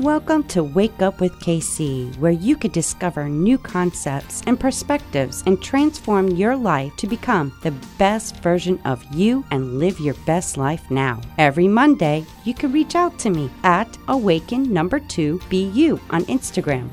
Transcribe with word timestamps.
Welcome 0.00 0.44
to 0.44 0.62
Wake 0.64 1.02
Up 1.02 1.20
with 1.20 1.38
KC, 1.40 2.16
where 2.16 2.32
you 2.32 2.56
could 2.56 2.72
discover 2.72 3.28
new 3.28 3.58
concepts 3.58 4.42
and 4.46 4.58
perspectives 4.58 5.42
and 5.44 5.62
transform 5.62 6.28
your 6.28 6.56
life 6.56 6.96
to 6.96 7.06
become 7.06 7.52
the 7.62 7.72
best 7.98 8.36
version 8.36 8.80
of 8.86 9.04
you 9.14 9.44
and 9.50 9.78
live 9.78 10.00
your 10.00 10.14
best 10.24 10.56
life 10.56 10.90
now. 10.90 11.20
Every 11.36 11.68
Monday, 11.68 12.24
you 12.46 12.54
can 12.54 12.72
reach 12.72 12.94
out 12.94 13.18
to 13.18 13.28
me 13.28 13.50
at 13.62 13.98
awaken 14.08 14.72
number 14.72 15.00
2 15.00 15.38
BU 15.50 16.00
on 16.08 16.24
Instagram 16.24 16.88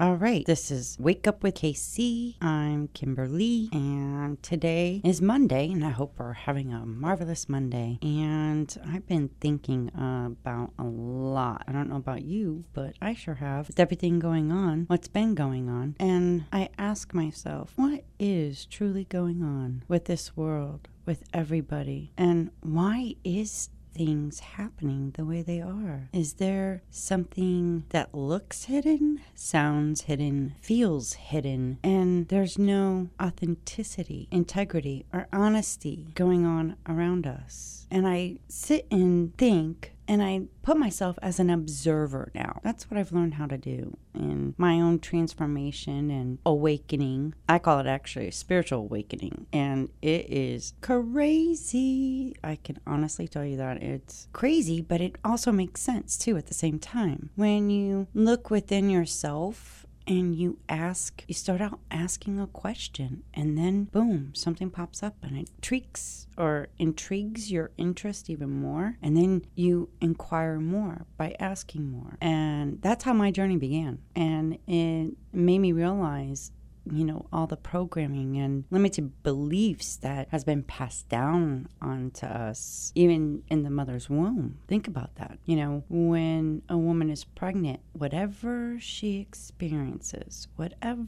All 0.00 0.14
right, 0.14 0.46
this 0.46 0.70
is 0.70 0.96
Wake 1.00 1.26
Up 1.26 1.42
with 1.42 1.56
KC. 1.56 2.36
I'm 2.40 2.86
Kimberly, 2.94 3.68
and 3.72 4.40
today 4.44 5.00
is 5.02 5.20
Monday, 5.20 5.72
and 5.72 5.84
I 5.84 5.90
hope 5.90 6.14
we're 6.16 6.34
having 6.34 6.72
a 6.72 6.86
marvelous 6.86 7.48
Monday. 7.48 7.98
And 8.00 8.78
I've 8.86 9.08
been 9.08 9.30
thinking 9.40 9.90
about 9.96 10.70
a 10.78 10.84
lot. 10.84 11.64
I 11.66 11.72
don't 11.72 11.88
know 11.88 11.96
about 11.96 12.22
you, 12.22 12.64
but 12.74 12.94
I 13.02 13.12
sure 13.12 13.34
have. 13.34 13.66
With 13.66 13.80
everything 13.80 14.20
going 14.20 14.52
on, 14.52 14.84
what's 14.86 15.08
been 15.08 15.34
going 15.34 15.68
on, 15.68 15.96
and 15.98 16.44
I 16.52 16.68
ask 16.78 17.12
myself, 17.12 17.72
what 17.74 18.04
is 18.20 18.66
truly 18.66 19.02
going 19.02 19.42
on 19.42 19.82
with 19.88 20.04
this 20.04 20.36
world? 20.36 20.86
With 21.06 21.24
everybody, 21.34 22.12
and 22.16 22.52
why 22.60 23.16
is 23.24 23.70
things 23.98 24.38
happening 24.40 25.10
the 25.16 25.24
way 25.24 25.42
they 25.42 25.60
are? 25.60 26.08
Is 26.12 26.34
there 26.34 26.82
something 26.88 27.84
that 27.88 28.14
looks 28.14 28.64
hidden, 28.64 29.20
sounds 29.34 30.02
hidden, 30.02 30.54
feels 30.60 31.14
hidden, 31.14 31.78
and 31.82 32.28
there's 32.28 32.56
no 32.58 33.08
authenticity, 33.20 34.28
integrity, 34.30 35.04
or 35.12 35.26
honesty 35.32 36.06
going 36.14 36.46
on 36.46 36.76
around 36.88 37.26
us? 37.26 37.88
And 37.90 38.06
I 38.06 38.38
sit 38.48 38.86
and 38.90 39.36
think 39.36 39.94
and 40.08 40.22
I 40.22 40.42
put 40.62 40.78
myself 40.78 41.18
as 41.22 41.38
an 41.38 41.50
observer 41.50 42.32
now. 42.34 42.60
That's 42.64 42.90
what 42.90 42.98
I've 42.98 43.12
learned 43.12 43.34
how 43.34 43.46
to 43.46 43.58
do 43.58 43.96
in 44.14 44.54
my 44.56 44.80
own 44.80 44.98
transformation 44.98 46.10
and 46.10 46.38
awakening. 46.44 47.34
I 47.48 47.58
call 47.58 47.78
it 47.78 47.86
actually 47.86 48.28
a 48.28 48.32
spiritual 48.32 48.80
awakening, 48.80 49.46
and 49.52 49.90
it 50.00 50.30
is 50.30 50.72
crazy. 50.80 52.34
I 52.42 52.56
can 52.56 52.80
honestly 52.86 53.28
tell 53.28 53.44
you 53.44 53.58
that 53.58 53.82
it's 53.82 54.28
crazy, 54.32 54.80
but 54.80 55.00
it 55.00 55.16
also 55.24 55.52
makes 55.52 55.82
sense 55.82 56.16
too 56.16 56.36
at 56.38 56.46
the 56.46 56.54
same 56.54 56.78
time. 56.78 57.30
When 57.36 57.68
you 57.68 58.08
look 58.14 58.50
within 58.50 58.88
yourself 58.88 59.86
and 60.08 60.34
you 60.34 60.58
ask, 60.68 61.22
you 61.28 61.34
start 61.34 61.60
out 61.60 61.78
asking 61.90 62.40
a 62.40 62.46
question, 62.46 63.22
and 63.34 63.58
then 63.58 63.84
boom, 63.84 64.32
something 64.34 64.70
pops 64.70 65.02
up 65.02 65.16
and 65.22 65.36
it 65.36 65.50
intrigues 65.56 66.26
or 66.38 66.68
intrigues 66.78 67.52
your 67.52 67.70
interest 67.76 68.30
even 68.30 68.50
more. 68.50 68.96
And 69.02 69.16
then 69.16 69.44
you 69.54 69.90
inquire 70.00 70.58
more 70.58 71.04
by 71.16 71.36
asking 71.38 71.90
more. 71.90 72.16
And 72.20 72.80
that's 72.80 73.04
how 73.04 73.12
my 73.12 73.30
journey 73.30 73.56
began. 73.56 73.98
And 74.16 74.58
it 74.66 75.14
made 75.32 75.58
me 75.58 75.72
realize 75.72 76.52
you 76.92 77.04
know, 77.04 77.26
all 77.32 77.46
the 77.46 77.56
programming 77.56 78.36
and 78.36 78.64
limited 78.70 79.22
beliefs 79.22 79.96
that 79.96 80.28
has 80.30 80.44
been 80.44 80.62
passed 80.62 81.08
down 81.08 81.68
onto 81.80 82.26
us, 82.26 82.92
even 82.94 83.42
in 83.48 83.62
the 83.62 83.70
mother's 83.70 84.08
womb. 84.08 84.58
Think 84.68 84.88
about 84.88 85.14
that. 85.16 85.38
You 85.44 85.56
know, 85.56 85.84
when 85.88 86.62
a 86.68 86.76
woman 86.76 87.10
is 87.10 87.24
pregnant, 87.24 87.80
whatever 87.92 88.76
she 88.80 89.18
experiences, 89.18 90.48
whatever 90.56 91.06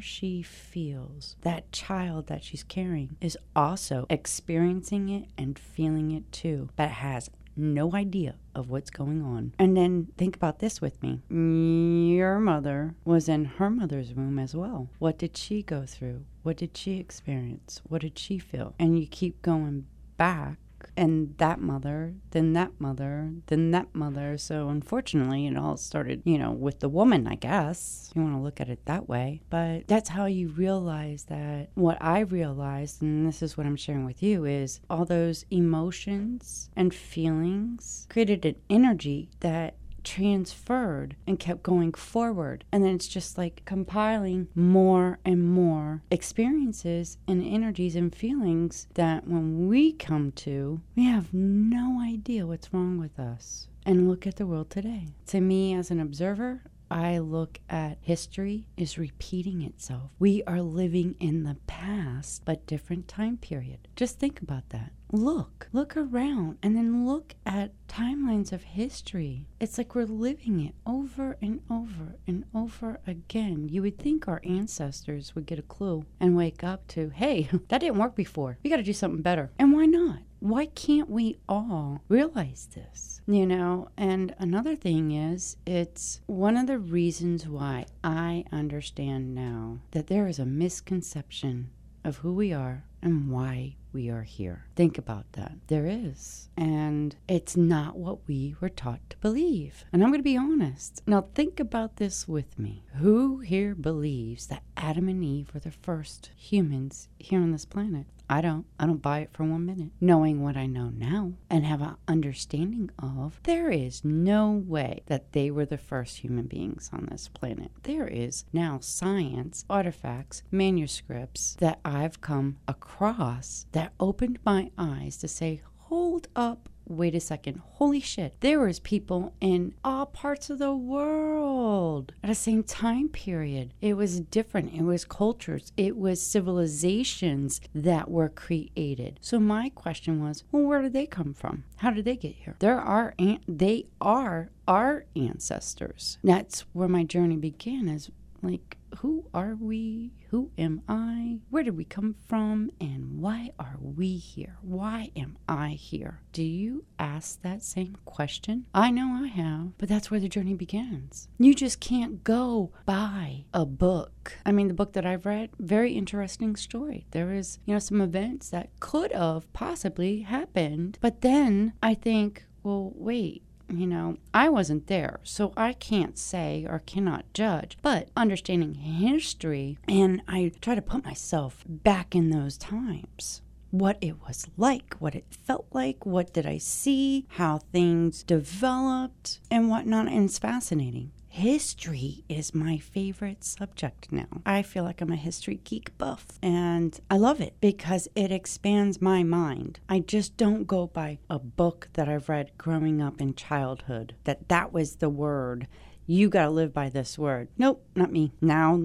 she 0.00 0.42
feels, 0.42 1.36
that 1.42 1.70
child 1.72 2.26
that 2.26 2.42
she's 2.44 2.62
carrying 2.62 3.16
is 3.20 3.38
also 3.54 4.06
experiencing 4.10 5.08
it 5.08 5.28
and 5.38 5.58
feeling 5.58 6.10
it 6.10 6.30
too, 6.32 6.68
but 6.76 6.90
has 6.90 7.30
no 7.56 7.94
idea 7.94 8.36
of 8.54 8.70
what's 8.70 8.90
going 8.90 9.22
on. 9.22 9.52
And 9.58 9.76
then 9.76 10.08
think 10.16 10.36
about 10.36 10.58
this 10.58 10.80
with 10.80 11.02
me. 11.02 11.20
Your 11.30 12.38
mother 12.38 12.94
was 13.04 13.28
in 13.28 13.44
her 13.44 13.70
mother's 13.70 14.14
womb 14.14 14.38
as 14.38 14.54
well. 14.54 14.88
What 14.98 15.18
did 15.18 15.36
she 15.36 15.62
go 15.62 15.84
through? 15.86 16.24
What 16.42 16.56
did 16.56 16.76
she 16.76 16.98
experience? 16.98 17.80
What 17.88 18.02
did 18.02 18.18
she 18.18 18.38
feel? 18.38 18.74
And 18.78 18.98
you 18.98 19.06
keep 19.06 19.42
going 19.42 19.86
back 20.16 20.58
and 20.96 21.34
that 21.38 21.60
mother, 21.60 22.14
then 22.30 22.52
that 22.54 22.72
mother, 22.78 23.32
then 23.46 23.70
that 23.70 23.94
mother. 23.94 24.36
So 24.38 24.68
unfortunately, 24.68 25.46
it 25.46 25.56
all 25.56 25.76
started, 25.76 26.22
you 26.24 26.38
know, 26.38 26.50
with 26.50 26.80
the 26.80 26.88
woman, 26.88 27.26
I 27.26 27.34
guess. 27.34 28.10
You 28.14 28.22
want 28.22 28.34
to 28.34 28.40
look 28.40 28.60
at 28.60 28.68
it 28.68 28.84
that 28.86 29.08
way. 29.08 29.42
But 29.50 29.88
that's 29.88 30.10
how 30.10 30.26
you 30.26 30.48
realize 30.48 31.24
that 31.24 31.70
what 31.74 31.98
I 32.00 32.20
realized, 32.20 33.02
and 33.02 33.26
this 33.26 33.42
is 33.42 33.56
what 33.56 33.66
I'm 33.66 33.76
sharing 33.76 34.04
with 34.04 34.22
you, 34.22 34.44
is 34.44 34.80
all 34.88 35.04
those 35.04 35.44
emotions 35.50 36.70
and 36.76 36.94
feelings 36.94 38.06
created 38.10 38.44
an 38.44 38.56
energy 38.68 39.30
that 39.40 39.74
transferred 40.04 41.16
and 41.26 41.38
kept 41.38 41.62
going 41.62 41.92
forward. 41.92 42.64
And 42.72 42.84
then 42.84 42.94
it's 42.94 43.08
just 43.08 43.38
like 43.38 43.62
compiling 43.64 44.48
more 44.54 45.18
and 45.24 45.44
more 45.48 46.02
experiences 46.10 47.18
and 47.26 47.44
energies 47.44 47.96
and 47.96 48.14
feelings 48.14 48.86
that 48.94 49.26
when 49.26 49.68
we 49.68 49.92
come 49.92 50.32
to, 50.32 50.80
we 50.96 51.04
have 51.04 51.32
no 51.32 52.00
idea 52.00 52.46
what's 52.46 52.72
wrong 52.72 52.98
with 52.98 53.18
us. 53.18 53.68
And 53.84 54.08
look 54.08 54.26
at 54.26 54.36
the 54.36 54.46
world 54.46 54.70
today. 54.70 55.08
To 55.26 55.40
me, 55.40 55.74
as 55.74 55.90
an 55.90 55.98
observer, 55.98 56.62
I 56.92 57.18
look 57.18 57.58
at 57.70 57.96
history 58.02 58.66
is 58.76 58.98
repeating 58.98 59.62
itself. 59.62 60.10
We 60.18 60.42
are 60.44 60.60
living 60.60 61.16
in 61.18 61.42
the 61.42 61.56
past, 61.66 62.44
but 62.44 62.66
different 62.66 63.08
time 63.08 63.38
period. 63.38 63.88
Just 63.96 64.18
think 64.18 64.42
about 64.42 64.68
that. 64.70 64.92
Look, 65.10 65.68
look 65.72 65.96
around 65.96 66.58
and 66.62 66.76
then 66.76 67.06
look 67.06 67.34
at 67.46 67.72
timelines 67.88 68.52
of 68.52 68.62
history. 68.62 69.46
It's 69.58 69.78
like 69.78 69.94
we're 69.94 70.04
living 70.04 70.60
it 70.60 70.74
over 70.86 71.38
and 71.40 71.60
over 71.70 72.16
and 72.26 72.44
over 72.54 73.00
again. 73.06 73.70
You 73.70 73.80
would 73.82 73.98
think 73.98 74.28
our 74.28 74.42
ancestors 74.44 75.34
would 75.34 75.46
get 75.46 75.58
a 75.58 75.62
clue 75.62 76.04
and 76.20 76.36
wake 76.36 76.62
up 76.62 76.86
to, 76.88 77.08
hey, 77.08 77.48
that 77.68 77.80
didn't 77.80 77.98
work 77.98 78.14
before. 78.14 78.58
We 78.62 78.68
got 78.68 78.76
to 78.76 78.82
do 78.82 78.92
something 78.92 79.22
better. 79.22 79.50
And 79.58 79.72
why 79.72 79.86
not? 79.86 80.18
Why 80.42 80.66
can't 80.66 81.08
we 81.08 81.36
all 81.48 82.02
realize 82.08 82.68
this? 82.74 83.20
You 83.28 83.46
know, 83.46 83.88
and 83.96 84.34
another 84.40 84.74
thing 84.74 85.12
is, 85.12 85.56
it's 85.64 86.20
one 86.26 86.56
of 86.56 86.66
the 86.66 86.80
reasons 86.80 87.46
why 87.46 87.86
I 88.02 88.44
understand 88.50 89.36
now 89.36 89.78
that 89.92 90.08
there 90.08 90.26
is 90.26 90.40
a 90.40 90.44
misconception 90.44 91.70
of 92.02 92.16
who 92.18 92.34
we 92.34 92.52
are 92.52 92.82
and 93.00 93.30
why 93.30 93.76
we 93.92 94.08
are 94.08 94.22
here. 94.22 94.66
Think 94.74 94.98
about 94.98 95.32
that. 95.34 95.52
There 95.68 95.86
is. 95.86 96.48
And 96.56 97.14
it's 97.28 97.56
not 97.56 97.96
what 97.96 98.26
we 98.26 98.56
were 98.60 98.68
taught 98.68 99.10
to 99.10 99.16
believe. 99.18 99.84
And 99.92 100.02
I'm 100.02 100.10
going 100.10 100.18
to 100.18 100.24
be 100.24 100.36
honest. 100.36 101.02
Now, 101.06 101.26
think 101.34 101.60
about 101.60 101.96
this 101.96 102.26
with 102.26 102.58
me. 102.58 102.84
Who 102.96 103.38
here 103.38 103.76
believes 103.76 104.48
that 104.48 104.64
Adam 104.76 105.08
and 105.08 105.22
Eve 105.22 105.52
were 105.54 105.60
the 105.60 105.70
first 105.70 106.30
humans 106.36 107.08
here 107.18 107.40
on 107.40 107.52
this 107.52 107.64
planet? 107.64 108.06
I 108.32 108.40
don't. 108.40 108.64
I 108.80 108.86
don't 108.86 109.02
buy 109.02 109.18
it 109.18 109.28
for 109.34 109.44
one 109.44 109.66
minute. 109.66 109.90
Knowing 110.00 110.42
what 110.42 110.56
I 110.56 110.64
know 110.64 110.88
now 110.88 111.34
and 111.50 111.66
have 111.66 111.82
an 111.82 111.96
understanding 112.08 112.88
of, 112.98 113.38
there 113.42 113.70
is 113.70 114.06
no 114.06 114.52
way 114.52 115.02
that 115.04 115.32
they 115.32 115.50
were 115.50 115.66
the 115.66 115.76
first 115.76 116.16
human 116.16 116.46
beings 116.46 116.88
on 116.94 117.08
this 117.10 117.28
planet. 117.28 117.72
There 117.82 118.08
is 118.08 118.46
now 118.50 118.78
science, 118.80 119.66
artifacts, 119.68 120.44
manuscripts 120.50 121.56
that 121.56 121.80
I've 121.84 122.22
come 122.22 122.56
across 122.66 123.66
that 123.72 123.92
opened 124.00 124.38
my 124.46 124.70
eyes 124.78 125.18
to 125.18 125.28
say, 125.28 125.60
hold 125.76 126.26
up 126.34 126.70
wait 126.96 127.14
a 127.14 127.20
second, 127.20 127.60
holy 127.74 128.00
shit, 128.00 128.36
there 128.40 128.60
was 128.60 128.80
people 128.80 129.34
in 129.40 129.74
all 129.84 130.06
parts 130.06 130.50
of 130.50 130.58
the 130.58 130.74
world 130.74 132.12
at 132.22 132.28
the 132.28 132.34
same 132.34 132.62
time 132.62 133.08
period. 133.08 133.74
It 133.80 133.94
was 133.94 134.20
different. 134.20 134.72
It 134.72 134.82
was 134.82 135.04
cultures. 135.04 135.72
It 135.76 135.96
was 135.96 136.22
civilizations 136.22 137.60
that 137.74 138.10
were 138.10 138.28
created. 138.28 139.18
So 139.20 139.38
my 139.38 139.70
question 139.70 140.22
was, 140.22 140.44
well, 140.52 140.62
where 140.62 140.82
did 140.82 140.92
they 140.92 141.06
come 141.06 141.34
from? 141.34 141.64
How 141.76 141.90
did 141.90 142.04
they 142.04 142.16
get 142.16 142.34
here? 142.36 142.56
There 142.58 142.80
are 142.80 143.14
they 143.48 143.86
are 144.00 144.50
our 144.68 145.04
ancestors. 145.16 146.18
That's 146.22 146.60
where 146.72 146.88
my 146.88 147.04
journey 147.04 147.36
began. 147.36 147.88
Is 147.88 148.10
like 148.42 148.76
who 148.98 149.26
are 149.34 149.56
we? 149.58 150.12
Who 150.30 150.50
am 150.56 150.82
I? 150.88 151.40
Where 151.50 151.62
did 151.62 151.76
we 151.76 151.84
come 151.84 152.14
from? 152.26 152.70
And 152.80 153.20
why 153.20 153.50
are 153.58 153.76
we 153.80 154.16
here? 154.16 154.56
Why 154.62 155.10
am 155.14 155.36
I 155.48 155.70
here? 155.70 156.20
Do 156.32 156.42
you 156.42 156.84
ask 156.98 157.42
that 157.42 157.62
same 157.62 157.96
question? 158.04 158.66
I 158.74 158.90
know 158.90 159.22
I 159.22 159.26
have, 159.28 159.76
but 159.78 159.88
that's 159.88 160.10
where 160.10 160.20
the 160.20 160.28
journey 160.28 160.54
begins. 160.54 161.28
You 161.38 161.54
just 161.54 161.80
can't 161.80 162.24
go 162.24 162.72
buy 162.86 163.44
a 163.52 163.66
book. 163.66 164.38
I 164.46 164.52
mean, 164.52 164.68
the 164.68 164.74
book 164.74 164.92
that 164.94 165.06
I've 165.06 165.26
read, 165.26 165.50
very 165.58 165.92
interesting 165.92 166.56
story. 166.56 167.06
There 167.10 167.32
is, 167.32 167.58
you 167.66 167.74
know, 167.74 167.80
some 167.80 168.00
events 168.00 168.50
that 168.50 168.70
could 168.80 169.12
have 169.12 169.52
possibly 169.52 170.20
happened, 170.20 170.98
but 171.00 171.20
then 171.20 171.74
I 171.82 171.94
think, 171.94 172.46
well, 172.62 172.92
wait, 172.94 173.42
you 173.72 173.86
know, 173.86 174.18
I 174.34 174.48
wasn't 174.48 174.86
there, 174.86 175.20
so 175.22 175.52
I 175.56 175.72
can't 175.72 176.18
say 176.18 176.66
or 176.68 176.80
cannot 176.80 177.24
judge. 177.32 177.78
But 177.82 178.08
understanding 178.16 178.74
history, 178.74 179.78
and 179.88 180.22
I 180.28 180.52
try 180.60 180.74
to 180.74 180.82
put 180.82 181.04
myself 181.04 181.64
back 181.66 182.14
in 182.14 182.30
those 182.30 182.56
times 182.58 183.42
what 183.72 183.96
it 184.02 184.16
was 184.26 184.46
like, 184.58 184.94
what 184.98 185.14
it 185.14 185.24
felt 185.30 185.66
like, 185.72 186.04
what 186.04 186.32
did 186.32 186.46
I 186.46 186.58
see, 186.58 187.26
how 187.30 187.58
things 187.58 188.22
developed, 188.22 189.40
and 189.50 189.70
whatnot. 189.70 190.08
And 190.08 190.26
it's 190.26 190.38
fascinating. 190.38 191.10
History 191.34 192.24
is 192.28 192.54
my 192.54 192.76
favorite 192.76 193.42
subject 193.42 194.12
now. 194.12 194.42
I 194.44 194.60
feel 194.60 194.84
like 194.84 195.00
I'm 195.00 195.10
a 195.10 195.16
history 195.16 195.60
geek 195.64 195.96
buff 195.96 196.38
and 196.42 197.00
I 197.10 197.16
love 197.16 197.40
it 197.40 197.54
because 197.58 198.06
it 198.14 198.30
expands 198.30 199.00
my 199.00 199.22
mind. 199.22 199.80
I 199.88 200.00
just 200.00 200.36
don't 200.36 200.66
go 200.66 200.88
by 200.88 201.20
a 201.30 201.38
book 201.38 201.88
that 201.94 202.06
I've 202.06 202.28
read 202.28 202.50
growing 202.58 203.00
up 203.00 203.18
in 203.18 203.34
childhood 203.34 204.14
that 204.24 204.50
that 204.50 204.74
was 204.74 204.96
the 204.96 205.08
word 205.08 205.68
you 206.06 206.28
got 206.28 206.44
to 206.44 206.50
live 206.50 206.74
by 206.74 206.90
this 206.90 207.18
word. 207.18 207.48
Nope, 207.56 207.82
not 207.96 208.12
me. 208.12 208.32
Now 208.42 208.78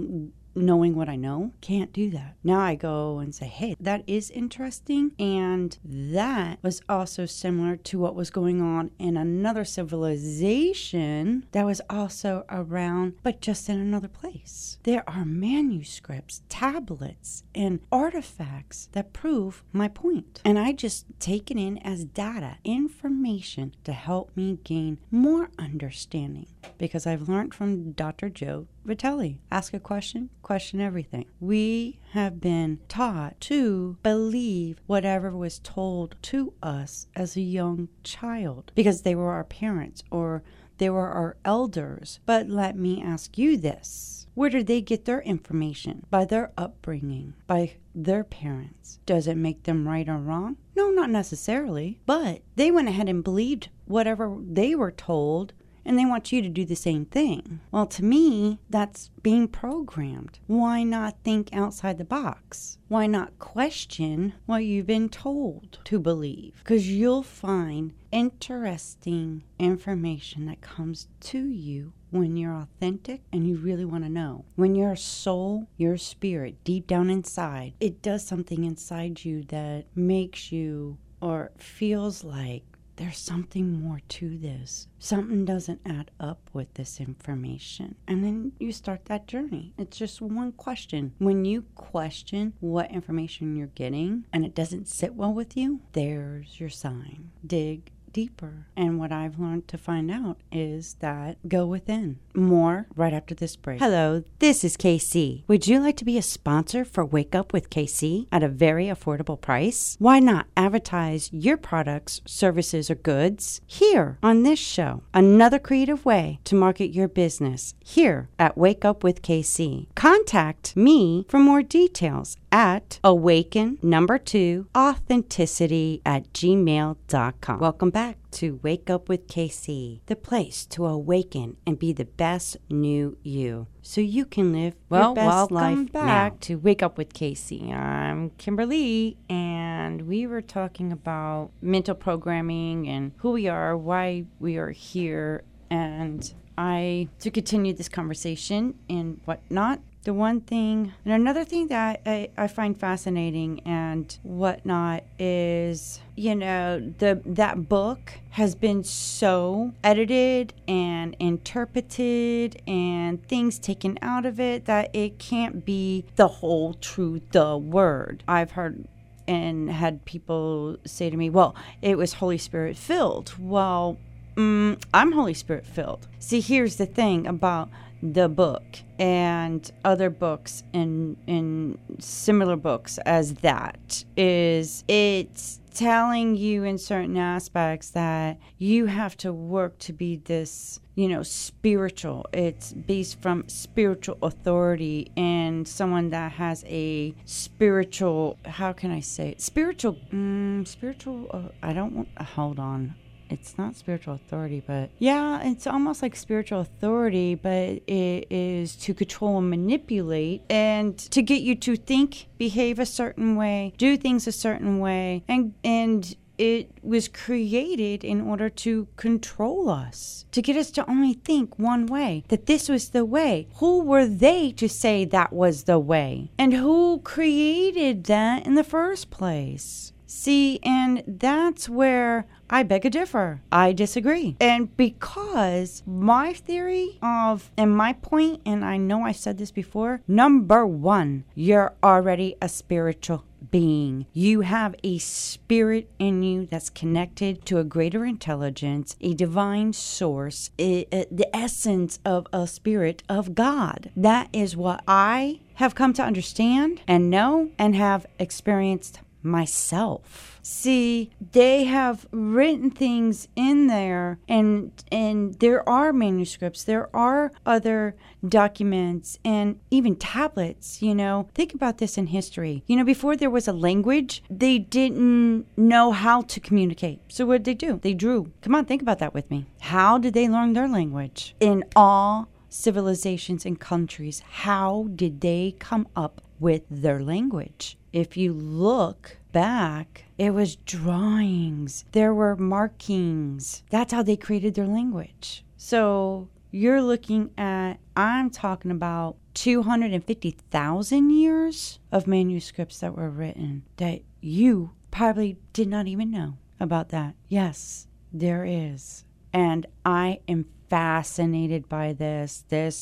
knowing 0.58 0.96
what 0.96 1.10
I 1.10 1.16
know, 1.16 1.52
can't 1.62 1.94
do 1.94 2.10
that. 2.12 2.36
Now 2.44 2.60
I 2.60 2.76
go 2.76 3.20
and 3.20 3.34
say, 3.34 3.48
hey, 3.48 3.76
that 3.80 4.04
is 4.08 4.32
interesting. 4.32 5.12
And 5.20 5.78
that 5.84 6.60
was 6.62 6.82
also 6.90 7.26
similar 7.26 7.76
to 7.78 8.00
what 8.00 8.16
was 8.16 8.30
going 8.30 8.62
on 8.62 8.92
in 9.00 9.18
another 9.18 9.66
civilization 9.66 11.46
that 11.52 11.66
was 11.66 11.82
also 11.90 12.46
around, 12.50 13.14
but 13.24 13.42
just 13.42 13.70
in 13.70 13.80
another 13.80 14.08
place. 14.08 14.78
There 14.84 15.08
are 15.10 15.26
manuscripts, 15.26 16.42
tablets, 16.50 17.44
and 17.54 17.80
artifacts 17.92 18.90
that 18.94 19.14
prove 19.14 19.64
my 19.72 19.88
point. 19.88 20.42
And 20.44 20.58
I 20.58 20.72
just 20.72 21.06
take 21.20 21.52
it 21.52 21.58
in 21.58 21.78
as 21.80 22.06
data, 22.06 22.58
information 22.64 23.76
to 23.84 23.94
help 23.94 24.36
me 24.36 24.60
gain 24.64 25.00
more 25.12 25.50
understanding 25.58 26.48
because 26.78 27.06
I've 27.08 27.30
learned 27.30 27.54
from 27.54 27.92
Dr. 27.92 28.30
Joe 28.30 28.68
Vitale. 28.88 29.40
Ask 29.52 29.74
a 29.74 29.80
question, 29.80 30.30
question 30.42 30.80
everything. 30.80 31.26
We 31.42 32.00
have 32.14 32.40
been 32.40 32.80
taught 32.88 33.40
to 33.42 33.98
believe 34.02 34.80
whatever 34.88 35.32
was 35.32 35.60
told 35.60 36.16
to 36.24 36.54
us 36.64 37.08
as 37.14 37.36
a 37.36 37.42
young 37.42 37.90
child 38.04 38.72
because 38.76 39.02
they 39.02 39.14
were 39.14 39.32
our 39.32 39.44
parents 39.44 40.04
or 40.10 40.42
they 40.78 40.90
were 40.90 41.10
our 41.10 41.36
elders. 41.44 42.22
But 42.26 42.48
let 42.48 42.78
me 42.78 43.04
ask 43.04 43.38
you 43.38 43.58
this. 43.58 44.28
Where 44.36 44.50
did 44.50 44.68
they 44.68 44.82
get 44.82 45.06
their 45.06 45.22
information? 45.22 46.06
By 46.10 46.24
their 46.24 46.52
upbringing, 46.58 47.34
by 47.46 47.74
their 47.94 48.24
parents. 48.24 49.00
Does 49.06 49.28
it 49.28 49.36
make 49.36 49.64
them 49.64 49.88
right 49.88 50.08
or 50.08 50.18
wrong? 50.18 50.58
No, 50.76 50.92
not 50.92 51.10
necessarily. 51.10 52.00
But 52.06 52.42
they 52.56 52.72
went 52.72 52.88
ahead 52.88 53.10
and 53.10 53.24
believed 53.24 53.70
whatever 53.86 54.38
they 54.40 54.76
were 54.76 54.92
told 54.92 55.54
and 55.88 55.98
they 55.98 56.06
want 56.06 56.32
you 56.32 56.42
to 56.42 56.50
do 56.50 56.66
the 56.66 56.76
same 56.76 57.06
thing. 57.06 57.62
Well, 57.72 57.88
to 57.88 58.04
me, 58.04 58.60
that's 58.70 59.10
being 59.24 59.48
programmed. 59.48 60.38
Why 60.46 60.84
not 60.84 61.24
think 61.24 61.50
outside 61.54 61.98
the 61.98 62.04
box? 62.04 62.78
Why 62.90 63.08
not 63.08 63.40
question 63.40 64.34
what 64.46 64.66
you've 64.66 64.86
been 64.86 65.08
told 65.08 65.80
to 65.86 65.98
believe? 65.98 66.56
Because 66.60 66.90
you'll 66.90 67.24
find 67.24 67.94
interesting 68.12 69.44
information 69.58 70.46
that 70.46 70.62
comes 70.62 71.08
to 71.22 71.48
you 71.48 71.94
when 72.10 72.36
you're 72.36 72.54
authentic 72.54 73.22
and 73.32 73.48
you 73.48 73.56
really 73.56 73.86
want 73.86 74.04
to 74.04 74.10
know. 74.10 74.46
When 74.56 74.76
your 74.76 74.96
soul, 74.96 75.68
your 75.78 75.98
spirit, 75.98 76.64
deep 76.64 76.88
down 76.88 77.10
inside, 77.10 77.74
it 77.80 78.02
does 78.02 78.26
something 78.26 78.66
inside 78.66 79.24
you 79.24 79.44
that 79.46 79.86
makes 79.96 80.52
you 80.52 80.98
or 81.22 81.52
feels 81.58 82.24
like 82.24 82.64
there's 82.98 83.18
something 83.18 83.80
more 83.82 84.02
to 84.10 84.38
this. 84.38 84.88
Something 85.00 85.46
doesn't 85.46 85.82
add 85.86 86.12
up 86.20 86.50
with 86.52 86.74
this 86.74 87.00
information. 87.00 87.96
And 88.08 88.24
then 88.24 88.54
you 88.60 88.72
start 88.72 89.06
that 89.06 89.28
journey. 89.28 89.74
It's 89.78 89.98
just 89.98 90.22
one 90.22 90.52
question. 90.52 91.14
When 91.20 91.46
you 91.46 91.64
question 91.76 92.54
what 92.60 92.92
information 92.92 93.56
you're 93.56 93.68
getting 93.68 94.26
and 94.34 94.44
it 94.44 94.56
doesn't 94.56 94.88
sit 94.88 95.16
well 95.16 95.34
with 95.34 95.56
you, 95.56 95.82
there's 95.94 96.60
your 96.60 96.70
sign. 96.70 97.32
Dig 97.46 97.92
deeper. 98.12 98.68
And 98.76 99.00
what 99.00 99.12
I've 99.12 99.40
learned 99.40 99.68
to 99.70 99.78
find 99.78 100.10
out 100.10 100.38
is 100.52 100.96
that 101.00 101.38
go 101.48 101.66
within. 101.66 102.20
More 102.34 102.88
right 102.96 103.14
after 103.14 103.34
this 103.34 103.56
break. 103.56 103.80
Hello, 103.80 104.24
this 104.40 104.64
is 104.64 104.78
KC. 104.78 105.44
Would 105.48 105.68
you 105.68 105.80
like 105.80 105.98
to 105.98 106.06
be 106.06 106.18
a 106.18 106.22
sponsor 106.22 106.86
for 106.86 107.06
Wake 107.06 107.36
Up 107.36 107.54
with 107.54 107.70
KC 107.70 108.28
at 108.32 108.44
a 108.44 108.48
very 108.48 108.86
affordable 108.86 109.40
price? 109.40 109.96
Why 110.00 110.20
not 110.20 110.48
advertise 110.56 111.30
your 111.34 111.58
products, 111.58 112.22
services, 112.26 112.90
or 112.90 112.96
goods 112.96 113.62
here 113.66 114.18
on 114.22 114.44
this 114.44 114.60
show? 114.60 115.04
Another 115.14 115.60
creative 115.60 116.06
way 116.06 116.40
to 116.44 116.56
market 116.56 116.90
your 116.90 117.08
business 117.08 117.74
here 117.84 118.30
at 118.38 118.58
Wake 118.58 118.86
Up 118.86 119.04
with 119.04 119.22
KC. 119.22 119.88
Contact 119.96 120.76
me 120.76 121.26
for 121.28 121.40
more 121.40 121.64
details 121.64 122.38
at 122.52 123.00
awaken 123.04 123.78
number 123.82 124.18
two 124.18 124.68
authenticity 124.76 126.02
at 126.06 126.32
gmail.com. 126.34 127.60
Welcome 127.60 127.90
back 127.90 128.07
to 128.38 128.60
Wake 128.62 128.88
Up 128.88 129.10
with 129.10 129.28
KC, 129.28 130.02
the 130.06 130.16
place 130.16 130.68
to 130.68 130.86
awaken 130.86 131.58
and 131.66 131.80
be 131.80 131.92
the 131.92 132.06
best 132.06 132.56
new 132.70 133.18
you 133.24 133.66
so 133.82 134.00
you 134.00 134.26
can 134.26 134.54
live 134.54 134.76
well, 134.90 135.06
your 135.08 135.16
best 135.16 135.50
welcome 135.50 135.56
life 135.56 135.92
back 135.92 136.34
now. 136.34 136.38
to 136.42 136.56
Wake 136.60 136.84
Up 136.84 137.00
with 137.00 137.16
KC. 137.16 137.74
I'm 137.74 138.30
Kimberly, 138.38 139.18
and 139.28 140.04
we 140.04 140.28
were 140.28 140.44
talking 140.44 140.92
about 140.92 141.50
mental 141.64 141.96
programming 141.96 142.88
and 142.88 143.12
who 143.18 143.32
we 143.32 143.48
are, 143.48 143.76
why 143.76 144.26
we 144.40 144.58
are 144.58 144.70
here, 144.70 145.44
and 145.72 146.32
I 146.60 147.08
to 147.22 147.32
continue 147.32 147.74
this 147.74 147.90
conversation 147.90 148.76
and 148.88 149.20
whatnot 149.26 149.80
the 150.08 150.14
one 150.14 150.40
thing 150.40 150.94
and 151.04 151.14
another 151.14 151.44
thing 151.44 151.68
that 151.68 152.00
I, 152.06 152.30
I 152.38 152.48
find 152.48 152.80
fascinating 152.80 153.60
and 153.66 154.18
whatnot 154.24 155.04
is 155.20 156.00
you 156.16 156.34
know 156.34 156.80
the 156.80 157.22
that 157.26 157.68
book 157.68 158.14
has 158.30 158.56
been 158.56 158.86
so 158.86 159.74
edited 159.84 160.54
and 160.66 161.14
interpreted 161.20 162.62
and 162.66 163.22
things 163.28 163.60
taken 163.60 164.00
out 164.02 164.26
of 164.26 164.40
it 164.40 164.64
that 164.64 164.96
it 164.96 165.20
can't 165.20 165.66
be 165.66 166.06
the 166.16 166.30
whole 166.30 166.76
truth 166.76 167.24
the 167.32 167.58
word. 167.58 168.24
I've 168.30 168.52
heard 168.52 168.88
and 169.28 169.70
had 169.70 170.06
people 170.06 170.78
say 170.86 171.10
to 171.10 171.18
me 171.18 171.30
well 171.30 171.54
it 171.82 171.98
was 171.98 172.14
holy 172.14 172.38
spirit 172.38 172.78
filled. 172.78 173.34
Well 173.38 173.98
mm, 174.38 174.82
i'm 174.94 175.12
holy 175.12 175.34
spirit 175.34 175.66
filled. 175.66 176.08
See 176.18 176.40
here's 176.40 176.78
the 176.78 176.86
thing 176.86 177.28
about 177.28 177.68
the 178.02 178.30
book 178.30 178.64
and 179.00 179.72
other 179.84 180.10
books 180.10 180.64
in 180.74 181.18
in 181.28 181.78
similar 182.00 182.56
books 182.56 182.98
as 183.06 183.34
that 183.36 184.04
is 184.16 184.84
it's 184.88 185.60
telling 185.74 186.36
you 186.36 186.64
in 186.64 186.78
certain 186.78 187.18
aspects 187.18 187.92
that 187.92 188.38
you 188.58 188.88
have 188.88 189.16
to 189.16 189.32
work 189.32 189.78
to 189.78 189.94
be 189.94 190.16
this 190.16 190.80
you 190.96 191.08
know 191.08 191.22
spiritual 191.22 192.26
it's 192.34 192.74
based 192.74 193.22
from 193.22 193.48
spiritual 193.48 194.18
authority 194.24 195.12
and 195.16 195.68
someone 195.68 196.10
that 196.10 196.32
has 196.32 196.64
a 196.68 197.14
spiritual 197.26 198.38
how 198.46 198.74
can 198.74 198.90
i 198.90 199.00
say 199.00 199.30
it? 199.30 199.42
spiritual 199.42 199.96
mm, 200.12 200.68
spiritual 200.68 201.28
uh, 201.32 201.42
i 201.62 201.74
don't 201.74 201.94
want 201.94 202.08
hold 202.22 202.58
on 202.58 202.96
it's 203.30 203.58
not 203.58 203.76
spiritual 203.76 204.14
authority, 204.14 204.64
but 204.66 204.90
yeah, 205.00 205.42
it's 205.44 205.68
almost 205.68 206.02
like 206.02 206.16
spiritual 206.16 206.62
authority, 206.62 207.36
but 207.36 207.82
it 207.88 208.28
is 208.30 208.76
to 208.78 208.94
control 208.94 209.38
and 209.38 209.50
manipulate 209.50 210.42
and 210.50 210.98
to 210.98 211.22
get 211.22 211.42
you 211.42 211.56
to 211.56 211.76
think, 211.76 212.28
behave 212.38 212.80
a 212.80 212.86
certain 212.86 213.36
way, 213.36 213.74
do 213.78 213.98
things 213.98 214.28
a 214.28 214.32
certain 214.32 214.80
way, 214.80 215.24
and 215.28 215.54
and 215.64 216.16
it 216.38 216.70
was 216.84 217.08
created 217.08 218.04
in 218.04 218.22
order 218.22 218.50
to 218.50 218.88
control 218.96 219.70
us, 219.70 220.26
to 220.32 220.42
get 220.42 220.56
us 220.56 220.70
to 220.72 220.90
only 220.90 221.14
think 221.14 221.58
one 221.58 221.88
way, 221.88 222.24
that 222.28 222.46
this 222.46 222.70
was 222.70 222.90
the 222.90 223.06
way. 223.06 223.48
Who 223.56 223.84
were 223.84 224.06
they 224.06 224.52
to 224.54 224.70
say 224.70 225.06
that 225.06 225.34
was 225.34 225.64
the 225.64 225.80
way? 225.80 226.32
And 226.38 226.54
who 226.54 227.00
created 227.00 228.04
that 228.06 228.46
in 228.46 228.56
the 228.56 228.64
first 228.64 229.10
place? 229.10 229.94
See, 230.08 230.60
and 230.64 231.04
that's 231.06 231.68
where 231.68 232.26
I 232.50 232.64
beg 232.64 232.86
a 232.86 232.90
differ. 232.90 233.42
I 233.52 233.74
disagree. 233.74 234.38
And 234.40 234.76
because 234.78 235.84
my 235.86 236.34
theory 236.34 236.98
of, 237.02 237.52
and 237.58 237.76
my 237.76 237.94
point, 237.94 238.42
and 238.46 238.64
I 238.64 238.78
know 238.78 239.04
I 239.04 239.12
said 239.12 239.38
this 239.38 239.52
before, 239.52 240.02
number 240.08 240.66
one, 240.66 241.26
you're 241.36 241.74
already 241.84 242.36
a 242.42 242.48
spiritual 242.48 243.26
being. 243.52 244.06
You 244.14 244.42
have 244.42 244.76
a 244.84 244.98
spirit 244.98 245.90
in 246.00 246.24
you 246.24 246.48
that's 246.50 246.70
connected 246.70 247.46
to 247.46 247.60
a 247.60 247.64
greater 247.64 248.06
intelligence, 248.06 248.96
a 249.02 249.14
divine 249.14 249.74
source, 249.74 250.50
a, 250.58 250.88
a, 250.92 251.06
the 251.12 251.34
essence 251.36 252.00
of 252.06 252.28
a 252.34 252.48
spirit 252.48 253.04
of 253.10 253.36
God. 253.36 253.92
That 253.96 254.30
is 254.34 254.56
what 254.56 254.84
I 254.88 255.42
have 255.56 255.76
come 255.76 255.94
to 255.94 256.04
understand 256.04 256.82
and 256.88 257.10
know 257.10 257.52
and 257.60 257.76
have 257.76 258.06
experienced 258.20 259.02
myself. 259.24 260.40
See, 260.42 261.10
they 261.34 261.66
have 261.66 262.08
written 262.12 262.72
things 262.72 263.28
in 263.36 263.68
there 263.68 264.20
and 264.28 264.72
and 264.92 265.34
there 265.36 265.68
are 265.68 265.92
manuscripts, 265.92 266.64
there 266.64 266.96
are 266.96 267.32
other 267.46 267.96
documents 268.28 269.20
and 269.26 269.60
even 269.70 269.96
tablets, 269.96 270.82
you 270.82 270.96
know. 270.96 271.28
Think 271.34 271.54
about 271.54 271.80
this 271.80 271.98
in 271.98 272.08
history. 272.08 272.64
You 272.68 272.78
know, 272.78 272.86
before 272.86 273.16
there 273.16 273.30
was 273.30 273.48
a 273.48 273.54
language, 273.54 274.24
they 274.30 274.58
didn't 274.58 275.46
know 275.58 275.92
how 275.92 276.22
to 276.22 276.40
communicate. 276.40 277.02
So 277.10 277.26
what 277.26 277.44
did 277.44 277.46
they 277.46 277.68
do? 277.68 277.80
They 277.82 277.94
drew. 277.94 278.32
Come 278.42 278.56
on, 278.56 278.66
think 278.66 278.82
about 278.82 279.00
that 279.00 279.14
with 279.14 279.30
me. 279.30 279.46
How 279.60 279.98
did 279.98 280.14
they 280.14 280.30
learn 280.30 280.54
their 280.54 280.68
language? 280.68 281.36
In 281.40 281.66
all 281.76 282.30
civilizations 282.50 283.46
and 283.46 283.60
countries, 283.60 284.22
how 284.30 284.88
did 284.96 285.22
they 285.22 285.56
come 285.60 285.88
up 285.96 286.22
with 286.40 286.64
their 286.70 287.02
language? 287.02 287.78
If 287.94 288.18
you 288.18 288.34
look 288.34 289.18
back, 289.32 290.06
it 290.18 290.32
was 290.32 290.56
drawings, 290.56 291.86
there 291.92 292.14
were 292.14 292.36
markings. 292.36 293.64
That's 293.70 293.94
how 293.94 294.04
they 294.04 294.18
created 294.18 294.56
their 294.56 294.68
language. 294.68 295.44
So 295.58 296.30
you're 296.52 296.82
looking 296.82 297.32
at, 297.38 297.76
I'm 297.96 298.30
talking 298.30 298.72
about 298.72 299.18
250,000 299.34 301.10
years 301.12 301.80
of 301.92 302.08
manuscripts 302.08 302.80
that 302.80 302.96
were 302.96 303.10
written 303.10 303.64
that 303.78 304.02
you 304.22 304.72
probably 304.92 305.38
did 305.54 305.68
not 305.68 305.88
even 305.88 306.10
know 306.10 306.38
about 306.60 306.90
that. 306.90 307.16
Yes, 307.28 307.88
there 308.12 308.46
is. 308.46 309.04
And 309.34 309.68
I 309.86 310.20
am 310.28 310.46
fascinated 310.70 311.70
by 311.70 311.94
this. 311.94 312.44
This, 312.50 312.76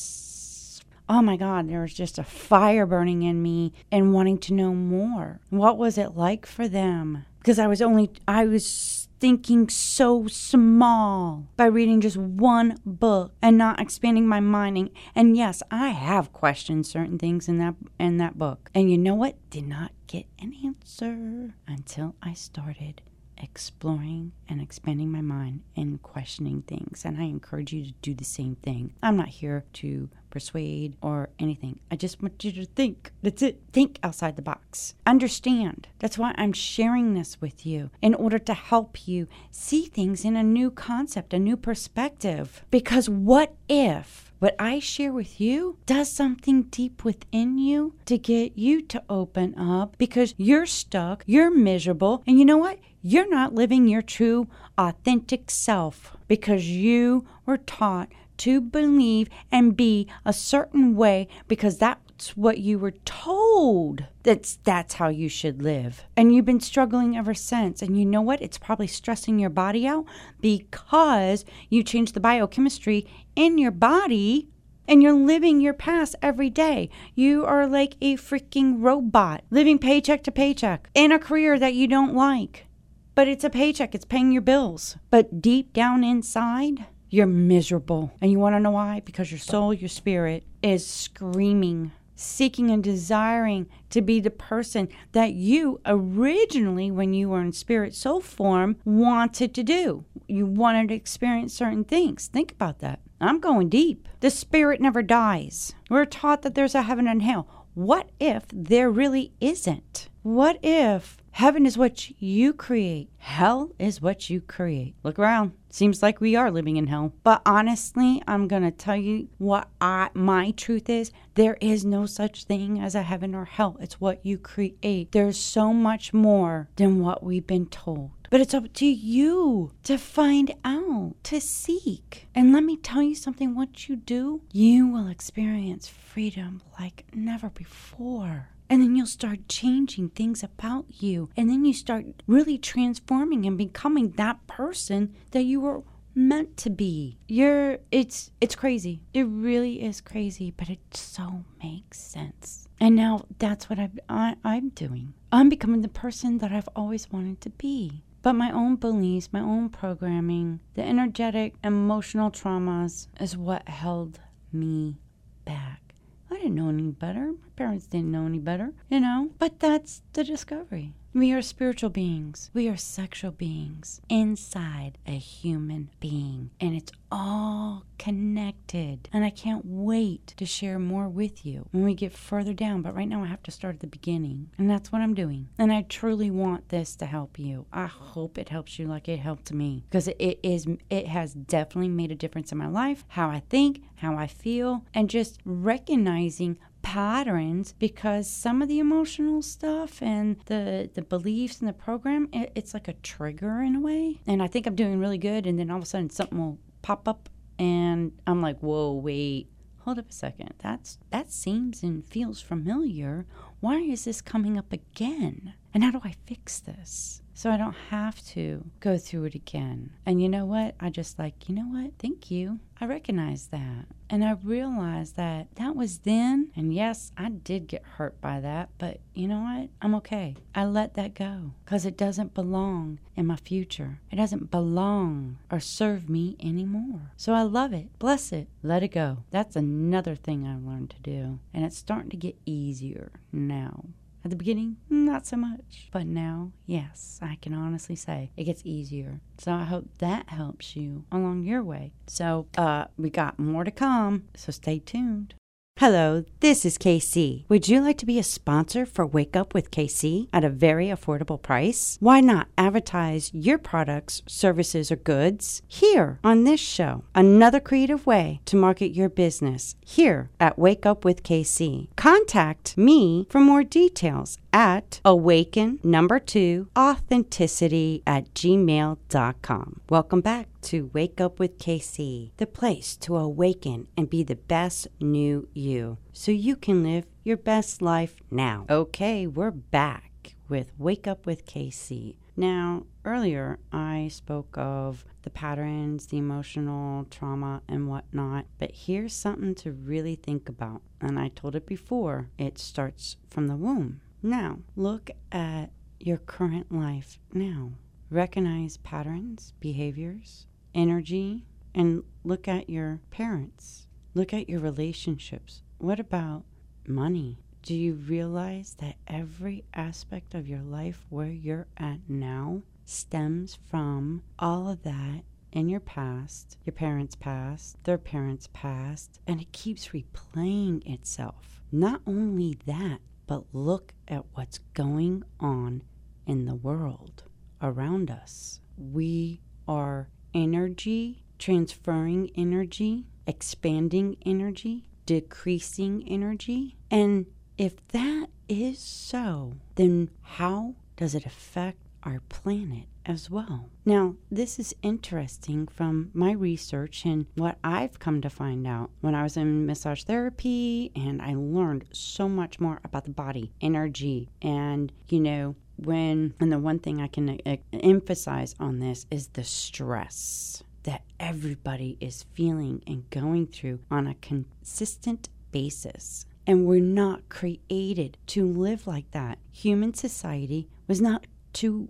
oh 1.08 1.22
my 1.22 1.36
God, 1.36 1.68
there 1.68 1.82
was 1.82 1.94
just 1.94 2.18
a 2.18 2.24
fire 2.24 2.86
burning 2.86 3.22
in 3.22 3.42
me 3.42 3.72
and 3.90 4.12
wanting 4.12 4.38
to 4.38 4.54
know 4.54 4.74
more. 4.74 5.40
What 5.50 5.78
was 5.78 5.98
it 5.98 6.16
like 6.16 6.46
for 6.46 6.68
them? 6.68 7.24
Because 7.38 7.58
I 7.58 7.66
was 7.66 7.80
only, 7.80 8.10
I 8.26 8.46
was 8.46 9.08
thinking 9.18 9.68
so 9.68 10.26
small 10.26 11.46
by 11.56 11.66
reading 11.66 12.00
just 12.00 12.16
one 12.16 12.78
book 12.84 13.32
and 13.40 13.56
not 13.56 13.80
expanding 13.80 14.26
my 14.26 14.40
mind. 14.40 14.76
And, 14.76 14.90
and 15.14 15.36
yes, 15.36 15.62
I 15.70 15.88
have 15.88 16.32
questioned 16.32 16.86
certain 16.86 17.18
things 17.18 17.48
in 17.48 17.58
that 17.58 17.74
in 17.98 18.18
that 18.18 18.38
book. 18.38 18.70
And 18.74 18.90
you 18.90 18.98
know 18.98 19.14
what? 19.14 19.36
Did 19.50 19.66
not 19.66 19.92
get 20.06 20.26
an 20.38 20.54
answer 20.64 21.54
until 21.66 22.14
I 22.22 22.34
started 22.34 23.00
exploring 23.38 24.32
and 24.48 24.60
expanding 24.60 25.10
my 25.10 25.20
mind 25.20 25.62
and 25.76 26.02
questioning 26.02 26.62
things. 26.62 27.04
And 27.04 27.18
I 27.18 27.24
encourage 27.24 27.72
you 27.72 27.84
to 27.84 27.92
do 28.02 28.14
the 28.14 28.24
same 28.24 28.56
thing. 28.56 28.94
I'm 29.02 29.16
not 29.16 29.28
here 29.28 29.64
to 29.74 30.08
persuade 30.30 30.94
or 31.00 31.30
anything. 31.38 31.80
I 31.90 31.96
just 31.96 32.20
want 32.20 32.44
you 32.44 32.52
to 32.52 32.66
think. 32.66 33.10
That's 33.22 33.42
it. 33.42 33.60
Think 33.72 33.98
outside 34.02 34.36
the 34.36 34.42
box. 34.42 34.94
Understand. 35.06 35.88
That's 35.98 36.18
why 36.18 36.34
I'm 36.36 36.52
sharing 36.52 37.14
this 37.14 37.40
with 37.40 37.64
you 37.64 37.90
in 38.02 38.14
order 38.14 38.38
to 38.40 38.54
help 38.54 39.08
you 39.08 39.28
see 39.50 39.86
things 39.86 40.24
in 40.24 40.36
a 40.36 40.42
new 40.42 40.70
concept, 40.70 41.32
a 41.32 41.38
new 41.38 41.56
perspective. 41.56 42.64
Because 42.70 43.08
what 43.08 43.54
if 43.68 44.26
what 44.38 44.54
I 44.58 44.80
share 44.80 45.14
with 45.14 45.40
you 45.40 45.78
does 45.86 46.12
something 46.12 46.64
deep 46.64 47.04
within 47.04 47.56
you 47.56 47.94
to 48.04 48.18
get 48.18 48.58
you 48.58 48.82
to 48.82 49.02
open 49.08 49.58
up 49.58 49.96
because 49.96 50.34
you're 50.36 50.66
stuck, 50.66 51.24
you're 51.26 51.50
miserable, 51.50 52.22
and 52.26 52.38
you 52.38 52.44
know 52.44 52.58
what? 52.58 52.78
You're 53.08 53.30
not 53.30 53.54
living 53.54 53.86
your 53.86 54.02
true, 54.02 54.48
authentic 54.76 55.48
self 55.48 56.16
because 56.26 56.68
you 56.68 57.24
were 57.46 57.56
taught 57.56 58.08
to 58.38 58.60
believe 58.60 59.28
and 59.52 59.76
be 59.76 60.08
a 60.24 60.32
certain 60.32 60.96
way 60.96 61.28
because 61.46 61.78
that's 61.78 62.36
what 62.36 62.58
you 62.58 62.80
were 62.80 62.94
told. 63.04 64.06
That's 64.24 64.58
that's 64.64 64.94
how 64.94 65.06
you 65.06 65.28
should 65.28 65.62
live. 65.62 66.02
And 66.16 66.34
you've 66.34 66.46
been 66.46 66.58
struggling 66.58 67.16
ever 67.16 67.32
since. 67.32 67.80
And 67.80 67.96
you 67.96 68.04
know 68.04 68.22
what? 68.22 68.42
It's 68.42 68.58
probably 68.58 68.88
stressing 68.88 69.38
your 69.38 69.50
body 69.50 69.86
out 69.86 70.04
because 70.40 71.44
you 71.70 71.84
changed 71.84 72.14
the 72.14 72.18
biochemistry 72.18 73.06
in 73.36 73.56
your 73.56 73.70
body 73.70 74.48
and 74.88 75.00
you're 75.00 75.12
living 75.12 75.60
your 75.60 75.74
past 75.74 76.16
every 76.20 76.50
day. 76.50 76.90
You 77.14 77.44
are 77.44 77.68
like 77.68 77.94
a 78.00 78.16
freaking 78.16 78.82
robot, 78.82 79.44
living 79.50 79.78
paycheck 79.78 80.24
to 80.24 80.32
paycheck 80.32 80.90
in 80.92 81.12
a 81.12 81.20
career 81.20 81.56
that 81.56 81.74
you 81.74 81.86
don't 81.86 82.12
like 82.12 82.66
but 83.16 83.26
it's 83.26 83.44
a 83.44 83.50
paycheck, 83.50 83.94
it's 83.94 84.04
paying 84.04 84.30
your 84.30 84.42
bills. 84.42 84.96
But 85.10 85.40
deep 85.40 85.72
down 85.72 86.04
inside, 86.04 86.84
you're 87.08 87.26
miserable. 87.26 88.12
And 88.20 88.30
you 88.30 88.38
want 88.38 88.54
to 88.54 88.60
know 88.60 88.72
why? 88.72 89.00
Because 89.04 89.32
your 89.32 89.40
soul, 89.40 89.72
your 89.72 89.88
spirit 89.88 90.44
is 90.62 90.86
screaming, 90.86 91.92
seeking 92.14 92.70
and 92.70 92.84
desiring 92.84 93.68
to 93.88 94.02
be 94.02 94.20
the 94.20 94.30
person 94.30 94.88
that 95.12 95.32
you 95.32 95.80
originally, 95.86 96.90
when 96.90 97.14
you 97.14 97.30
were 97.30 97.40
in 97.40 97.52
spirit 97.52 97.94
soul 97.94 98.20
form, 98.20 98.76
wanted 98.84 99.54
to 99.54 99.62
do. 99.62 100.04
You 100.28 100.44
wanted 100.44 100.88
to 100.88 100.94
experience 100.94 101.54
certain 101.54 101.84
things. 101.84 102.28
Think 102.28 102.52
about 102.52 102.80
that. 102.80 103.00
I'm 103.18 103.40
going 103.40 103.70
deep. 103.70 104.08
The 104.20 104.28
spirit 104.28 104.78
never 104.78 105.02
dies. 105.02 105.74
We're 105.88 106.04
taught 106.04 106.42
that 106.42 106.54
there's 106.54 106.74
a 106.74 106.82
heaven 106.82 107.08
and 107.08 107.22
hell. 107.22 107.66
What 107.72 108.10
if 108.20 108.44
there 108.52 108.90
really 108.90 109.32
isn't? 109.40 110.10
What 110.22 110.58
if 110.62 111.18
Heaven 111.36 111.66
is 111.66 111.76
what 111.76 112.18
you 112.18 112.54
create. 112.54 113.10
Hell 113.18 113.70
is 113.78 114.00
what 114.00 114.30
you 114.30 114.40
create. 114.40 114.94
Look 115.02 115.18
around. 115.18 115.52
Seems 115.68 116.02
like 116.02 116.18
we 116.18 116.34
are 116.34 116.50
living 116.50 116.78
in 116.78 116.86
hell. 116.86 117.12
But 117.24 117.42
honestly, 117.44 118.22
I'm 118.26 118.48
going 118.48 118.62
to 118.62 118.70
tell 118.70 118.96
you 118.96 119.28
what 119.36 119.68
I 119.78 120.08
my 120.14 120.52
truth 120.52 120.88
is. 120.88 121.12
There 121.34 121.58
is 121.60 121.84
no 121.84 122.06
such 122.06 122.44
thing 122.44 122.80
as 122.80 122.94
a 122.94 123.02
heaven 123.02 123.34
or 123.34 123.44
hell. 123.44 123.76
It's 123.80 124.00
what 124.00 124.24
you 124.24 124.38
create. 124.38 125.12
There's 125.12 125.38
so 125.38 125.74
much 125.74 126.14
more 126.14 126.70
than 126.76 127.00
what 127.00 127.22
we've 127.22 127.46
been 127.46 127.66
told. 127.66 128.12
But 128.30 128.40
it's 128.40 128.54
up 128.54 128.72
to 128.72 128.86
you 128.86 129.72
to 129.82 129.98
find 129.98 130.54
out, 130.64 131.16
to 131.24 131.38
seek. 131.42 132.28
And 132.34 132.54
let 132.54 132.64
me 132.64 132.78
tell 132.78 133.02
you 133.02 133.14
something 133.14 133.54
once 133.54 133.90
you 133.90 133.96
do, 133.96 134.40
you 134.52 134.86
will 134.86 135.08
experience 135.08 135.86
freedom 135.86 136.62
like 136.80 137.04
never 137.12 137.50
before. 137.50 138.48
And 138.68 138.82
then 138.82 138.96
you'll 138.96 139.06
start 139.06 139.48
changing 139.48 140.10
things 140.10 140.42
about 140.42 140.86
you. 141.00 141.30
And 141.36 141.48
then 141.48 141.64
you 141.64 141.72
start 141.72 142.06
really 142.26 142.58
transforming 142.58 143.46
and 143.46 143.56
becoming 143.56 144.10
that 144.12 144.46
person 144.46 145.14
that 145.30 145.42
you 145.42 145.60
were 145.60 145.82
meant 146.14 146.56
to 146.56 146.70
be. 146.70 147.18
You're 147.28 147.78
it's 147.92 148.30
it's 148.40 148.56
crazy. 148.56 149.02
It 149.12 149.24
really 149.24 149.84
is 149.84 150.00
crazy, 150.00 150.52
but 150.56 150.70
it 150.70 150.80
so 150.92 151.44
makes 151.62 152.00
sense. 152.00 152.68
And 152.80 152.96
now 152.96 153.26
that's 153.38 153.70
what 153.70 153.78
I've, 153.78 153.98
I, 154.08 154.36
I'm 154.44 154.70
doing. 154.70 155.14
I'm 155.30 155.48
becoming 155.48 155.82
the 155.82 155.88
person 155.88 156.38
that 156.38 156.52
I've 156.52 156.68
always 156.74 157.10
wanted 157.10 157.40
to 157.42 157.50
be. 157.50 158.02
But 158.22 158.34
my 158.34 158.50
own 158.50 158.76
beliefs, 158.76 159.32
my 159.32 159.40
own 159.40 159.68
programming, 159.68 160.60
the 160.74 160.82
energetic, 160.82 161.54
emotional 161.62 162.30
traumas 162.30 163.06
is 163.20 163.36
what 163.36 163.68
held 163.68 164.18
me 164.52 164.96
back. 165.44 165.85
I 166.30 166.34
didn't 166.36 166.54
know 166.54 166.68
any 166.68 166.90
better. 166.90 167.32
My 167.32 167.48
parents 167.54 167.86
didn't 167.86 168.10
know 168.10 168.26
any 168.26 168.38
better, 168.38 168.72
you 168.90 169.00
know? 169.00 169.30
But 169.38 169.60
that's 169.60 170.02
the 170.12 170.24
discovery. 170.24 170.92
We 171.16 171.32
are 171.32 171.40
spiritual 171.40 171.88
beings. 171.88 172.50
We 172.52 172.68
are 172.68 172.76
sexual 172.76 173.30
beings 173.30 174.02
inside 174.10 174.98
a 175.06 175.12
human 175.12 175.88
being. 175.98 176.50
And 176.60 176.76
it's 176.76 176.92
all 177.10 177.86
connected. 177.98 179.08
And 179.14 179.24
I 179.24 179.30
can't 179.30 179.64
wait 179.64 180.34
to 180.36 180.44
share 180.44 180.78
more 180.78 181.08
with 181.08 181.46
you 181.46 181.68
when 181.70 181.84
we 181.84 181.94
get 181.94 182.12
further 182.12 182.52
down. 182.52 182.82
But 182.82 182.94
right 182.94 183.08
now, 183.08 183.24
I 183.24 183.28
have 183.28 183.42
to 183.44 183.50
start 183.50 183.76
at 183.76 183.80
the 183.80 183.86
beginning. 183.86 184.50
And 184.58 184.68
that's 184.68 184.92
what 184.92 185.00
I'm 185.00 185.14
doing. 185.14 185.48
And 185.58 185.72
I 185.72 185.86
truly 185.88 186.30
want 186.30 186.68
this 186.68 186.94
to 186.96 187.06
help 187.06 187.38
you. 187.38 187.64
I 187.72 187.86
hope 187.86 188.36
it 188.36 188.50
helps 188.50 188.78
you 188.78 188.86
like 188.86 189.08
it 189.08 189.20
helped 189.20 189.50
me 189.50 189.84
because 189.88 190.08
it 190.08 190.38
is, 190.42 190.66
it 190.90 191.08
has 191.08 191.32
definitely 191.32 191.88
made 191.88 192.12
a 192.12 192.14
difference 192.14 192.52
in 192.52 192.58
my 192.58 192.68
life, 192.68 193.06
how 193.08 193.30
I 193.30 193.40
think, 193.48 193.82
how 193.94 194.18
I 194.18 194.26
feel, 194.26 194.84
and 194.92 195.08
just 195.08 195.38
recognizing 195.46 196.58
patterns 196.86 197.74
because 197.80 198.30
some 198.30 198.62
of 198.62 198.68
the 198.68 198.78
emotional 198.78 199.42
stuff 199.42 200.00
and 200.00 200.36
the 200.46 200.88
the 200.94 201.02
beliefs 201.02 201.60
in 201.60 201.66
the 201.66 201.72
program 201.72 202.28
it, 202.32 202.52
it's 202.54 202.72
like 202.74 202.86
a 202.86 202.92
trigger 202.92 203.60
in 203.60 203.74
a 203.74 203.80
way. 203.80 204.20
And 204.24 204.40
i 204.40 204.46
think 204.46 204.68
i'm 204.68 204.76
doing 204.76 205.00
really 205.00 205.18
good 205.18 205.48
and 205.48 205.58
then 205.58 205.68
all 205.68 205.78
of 205.78 205.82
a 205.82 205.86
sudden 205.86 206.10
something 206.10 206.38
will 206.38 206.60
pop 206.82 207.08
up 207.08 207.28
and 207.58 208.12
i'm 208.28 208.40
like 208.40 208.60
whoa 208.60 208.92
wait 208.92 209.48
hold 209.80 209.98
up 209.98 210.10
a 210.10 210.12
second. 210.12 210.52
That's 210.58 210.98
that 211.10 211.32
seems 211.32 211.82
and 211.82 212.04
feels 212.04 212.40
familiar. 212.40 213.26
Why 213.60 213.78
is 213.78 214.04
this 214.04 214.20
coming 214.20 214.58
up 214.58 214.72
again? 214.72 215.54
And 215.74 215.82
how 215.82 215.90
do 215.90 216.00
i 216.04 216.14
fix 216.24 216.60
this 216.60 217.20
so 217.36 217.50
I 217.50 217.58
don't 217.58 217.76
have 217.90 218.24
to 218.28 218.64
go 218.80 218.96
through 218.96 219.24
it 219.24 219.34
again. 219.34 219.90
And 220.06 220.22
you 220.22 220.28
know 220.28 220.46
what? 220.46 220.74
I 220.80 220.88
just 220.88 221.18
like, 221.18 221.50
you 221.50 221.54
know 221.54 221.66
what? 221.66 221.92
Thank 221.98 222.30
you. 222.30 222.60
I 222.80 222.86
recognize 222.86 223.48
that. 223.48 223.84
And 224.08 224.24
I 224.24 224.38
realized 224.42 225.16
that 225.16 225.54
that 225.56 225.76
was 225.76 225.98
then. 225.98 226.50
And 226.56 226.72
yes, 226.72 227.12
I 227.14 227.28
did 227.28 227.66
get 227.66 227.82
hurt 227.84 228.18
by 228.22 228.40
that. 228.40 228.70
But 228.78 229.00
you 229.12 229.28
know 229.28 229.40
what? 229.40 229.68
I'm 229.82 229.94
okay. 229.96 230.36
I 230.54 230.64
let 230.64 230.94
that 230.94 231.12
go 231.12 231.52
because 231.66 231.84
it 231.84 231.98
doesn't 231.98 232.32
belong 232.32 233.00
in 233.14 233.26
my 233.26 233.36
future. 233.36 234.00
It 234.10 234.16
doesn't 234.16 234.50
belong 234.50 235.36
or 235.50 235.60
serve 235.60 236.08
me 236.08 236.38
anymore. 236.40 237.12
So 237.18 237.34
I 237.34 237.42
love 237.42 237.74
it. 237.74 237.98
Bless 237.98 238.32
it. 238.32 238.48
Let 238.62 238.82
it 238.82 238.88
go. 238.88 239.24
That's 239.30 239.56
another 239.56 240.14
thing 240.14 240.46
I've 240.46 240.64
learned 240.64 240.90
to 240.90 241.00
do. 241.00 241.38
And 241.52 241.66
it's 241.66 241.76
starting 241.76 242.10
to 242.10 242.16
get 242.16 242.38
easier 242.46 243.12
now 243.30 243.84
At 244.26 244.30
the 244.30 244.34
beginning, 244.34 244.78
not 244.90 245.24
so 245.24 245.36
much. 245.36 245.88
But 245.92 246.04
now, 246.04 246.50
yes, 246.66 247.20
I 247.22 247.38
can 247.40 247.54
honestly 247.54 247.94
say 247.94 248.32
it 248.36 248.42
gets 248.42 248.60
easier. 248.64 249.20
So 249.38 249.52
I 249.52 249.62
hope 249.62 249.86
that 249.98 250.28
helps 250.30 250.74
you 250.74 251.04
along 251.12 251.44
your 251.44 251.62
way. 251.62 251.92
So 252.08 252.48
uh, 252.58 252.86
we 252.98 253.08
got 253.08 253.38
more 253.38 253.62
to 253.62 253.70
come, 253.70 254.24
so 254.34 254.50
stay 254.50 254.80
tuned. 254.80 255.34
Hello, 255.78 256.24
this 256.40 256.64
is 256.64 256.78
KC. 256.78 257.44
Would 257.50 257.68
you 257.68 257.82
like 257.82 257.98
to 257.98 258.06
be 258.06 258.18
a 258.18 258.22
sponsor 258.22 258.86
for 258.86 259.06
Wake 259.06 259.36
Up 259.36 259.52
with 259.52 259.70
KC 259.70 260.26
at 260.32 260.42
a 260.42 260.48
very 260.48 260.86
affordable 260.86 261.40
price? 261.40 261.98
Why 262.00 262.22
not 262.22 262.48
advertise 262.56 263.30
your 263.34 263.58
products, 263.58 264.22
services, 264.26 264.90
or 264.90 264.96
goods 264.96 265.60
here 265.68 266.18
on 266.24 266.44
this 266.44 266.60
show? 266.60 267.04
Another 267.14 267.60
creative 267.60 268.06
way 268.06 268.40
to 268.46 268.56
market 268.56 268.96
your 268.96 269.10
business 269.10 269.74
here 269.84 270.30
at 270.40 270.58
Wake 270.58 270.86
Up 270.86 271.04
with 271.04 271.22
KC. 271.22 271.88
Contact 271.94 272.78
me 272.78 273.26
for 273.28 273.38
more 273.38 273.62
details 273.62 274.38
at 274.54 275.02
awaken 275.04 275.78
number 275.84 276.18
two 276.18 276.68
authenticity 276.74 278.02
at 278.06 278.32
gmail.com. 278.32 279.80
Welcome 279.90 280.22
back 280.22 280.48
to 280.66 280.90
Wake 280.92 281.20
Up 281.20 281.38
with 281.38 281.60
KC, 281.60 282.32
the 282.38 282.46
place 282.46 282.96
to 282.96 283.16
awaken 283.16 283.86
and 283.96 284.10
be 284.10 284.24
the 284.24 284.34
best 284.34 284.88
new 285.00 285.48
you 285.54 285.98
so 286.12 286.32
you 286.32 286.56
can 286.56 286.82
live 286.82 287.06
your 287.22 287.36
best 287.36 287.80
life 287.80 288.16
now. 288.32 288.66
Okay, 288.68 289.28
we're 289.28 289.52
back 289.52 290.34
with 290.48 290.72
Wake 290.76 291.06
Up 291.06 291.24
with 291.24 291.46
KC. 291.46 292.16
Now, 292.36 292.86
earlier 293.04 293.60
I 293.70 294.08
spoke 294.10 294.58
of 294.58 295.04
the 295.22 295.30
patterns, 295.30 296.06
the 296.06 296.18
emotional 296.18 297.04
trauma, 297.12 297.62
and 297.68 297.88
whatnot, 297.88 298.46
but 298.58 298.72
here's 298.74 299.14
something 299.14 299.54
to 299.54 299.70
really 299.70 300.16
think 300.16 300.48
about. 300.48 300.82
And 301.00 301.16
I 301.16 301.28
told 301.28 301.54
it 301.54 301.66
before 301.66 302.30
it 302.38 302.58
starts 302.58 303.16
from 303.30 303.46
the 303.46 303.54
womb. 303.54 304.00
Now, 304.20 304.58
look 304.74 305.12
at 305.30 305.66
your 306.00 306.18
current 306.18 306.72
life 306.72 307.20
now. 307.32 307.74
Recognize 308.10 308.76
patterns, 308.78 309.52
behaviors, 309.58 310.46
energy, 310.76 311.46
and 311.74 312.04
look 312.22 312.46
at 312.46 312.70
your 312.70 313.00
parents. 313.10 313.86
Look 314.14 314.32
at 314.32 314.48
your 314.48 314.60
relationships. 314.60 315.62
What 315.78 315.98
about 315.98 316.44
money? 316.86 317.38
Do 317.62 317.74
you 317.74 317.94
realize 317.94 318.76
that 318.78 318.96
every 319.08 319.64
aspect 319.74 320.34
of 320.34 320.46
your 320.46 320.62
life 320.62 321.04
where 321.08 321.26
you're 321.26 321.66
at 321.76 321.98
now 322.08 322.62
stems 322.84 323.58
from 323.68 324.22
all 324.38 324.68
of 324.68 324.84
that 324.84 325.24
in 325.50 325.68
your 325.68 325.80
past, 325.80 326.58
your 326.64 326.74
parents' 326.74 327.16
past, 327.16 327.82
their 327.84 327.98
parents' 327.98 328.48
past, 328.52 329.18
and 329.26 329.40
it 329.40 329.50
keeps 329.52 329.88
replaying 329.88 330.86
itself? 330.86 331.60
Not 331.72 332.02
only 332.06 332.58
that, 332.66 333.00
but 333.26 333.52
look 333.52 333.92
at 334.06 334.24
what's 334.34 334.60
going 334.74 335.24
on 335.40 335.82
in 336.26 336.44
the 336.44 336.54
world 336.54 337.24
around 337.60 338.10
us. 338.10 338.60
We 338.76 339.40
are 339.66 340.08
energy, 340.36 341.22
transferring 341.38 342.30
energy, 342.36 343.06
expanding 343.26 344.16
energy, 344.24 344.84
decreasing 345.06 346.04
energy. 346.06 346.76
And 346.90 347.26
if 347.56 347.74
that 347.88 348.26
is 348.48 348.78
so, 348.78 349.54
then 349.76 350.10
how 350.22 350.74
does 350.96 351.14
it 351.14 351.24
affect 351.26 351.78
our 352.06 352.20
planet 352.28 352.86
as 353.04 353.28
well. 353.28 353.68
Now, 353.84 354.14
this 354.30 354.58
is 354.58 354.74
interesting 354.82 355.66
from 355.66 356.10
my 356.14 356.32
research 356.32 357.04
and 357.04 357.26
what 357.34 357.58
I've 357.62 357.98
come 357.98 358.20
to 358.20 358.30
find 358.30 358.66
out 358.66 358.90
when 359.00 359.14
I 359.14 359.22
was 359.22 359.36
in 359.36 359.66
massage 359.66 360.04
therapy, 360.04 360.92
and 360.94 361.20
I 361.20 361.34
learned 361.34 361.84
so 361.92 362.28
much 362.28 362.60
more 362.60 362.80
about 362.84 363.04
the 363.04 363.10
body, 363.10 363.52
energy, 363.60 364.30
and 364.40 364.92
you 365.08 365.20
know, 365.20 365.56
when, 365.76 366.34
and 366.40 366.50
the 366.50 366.58
one 366.58 366.78
thing 366.78 367.00
I 367.00 367.08
can 367.08 367.40
uh, 367.44 367.56
emphasize 367.72 368.54
on 368.58 368.78
this 368.78 369.06
is 369.10 369.28
the 369.28 369.44
stress 369.44 370.62
that 370.84 371.02
everybody 371.18 371.98
is 372.00 372.24
feeling 372.32 372.82
and 372.86 373.10
going 373.10 373.48
through 373.48 373.80
on 373.90 374.06
a 374.06 374.14
consistent 374.14 375.28
basis. 375.50 376.26
And 376.46 376.64
we're 376.64 376.80
not 376.80 377.28
created 377.28 378.16
to 378.28 378.46
live 378.46 378.86
like 378.86 379.10
that. 379.10 379.38
Human 379.50 379.94
society 379.94 380.68
was 380.86 381.00
not 381.00 381.26
to 381.54 381.88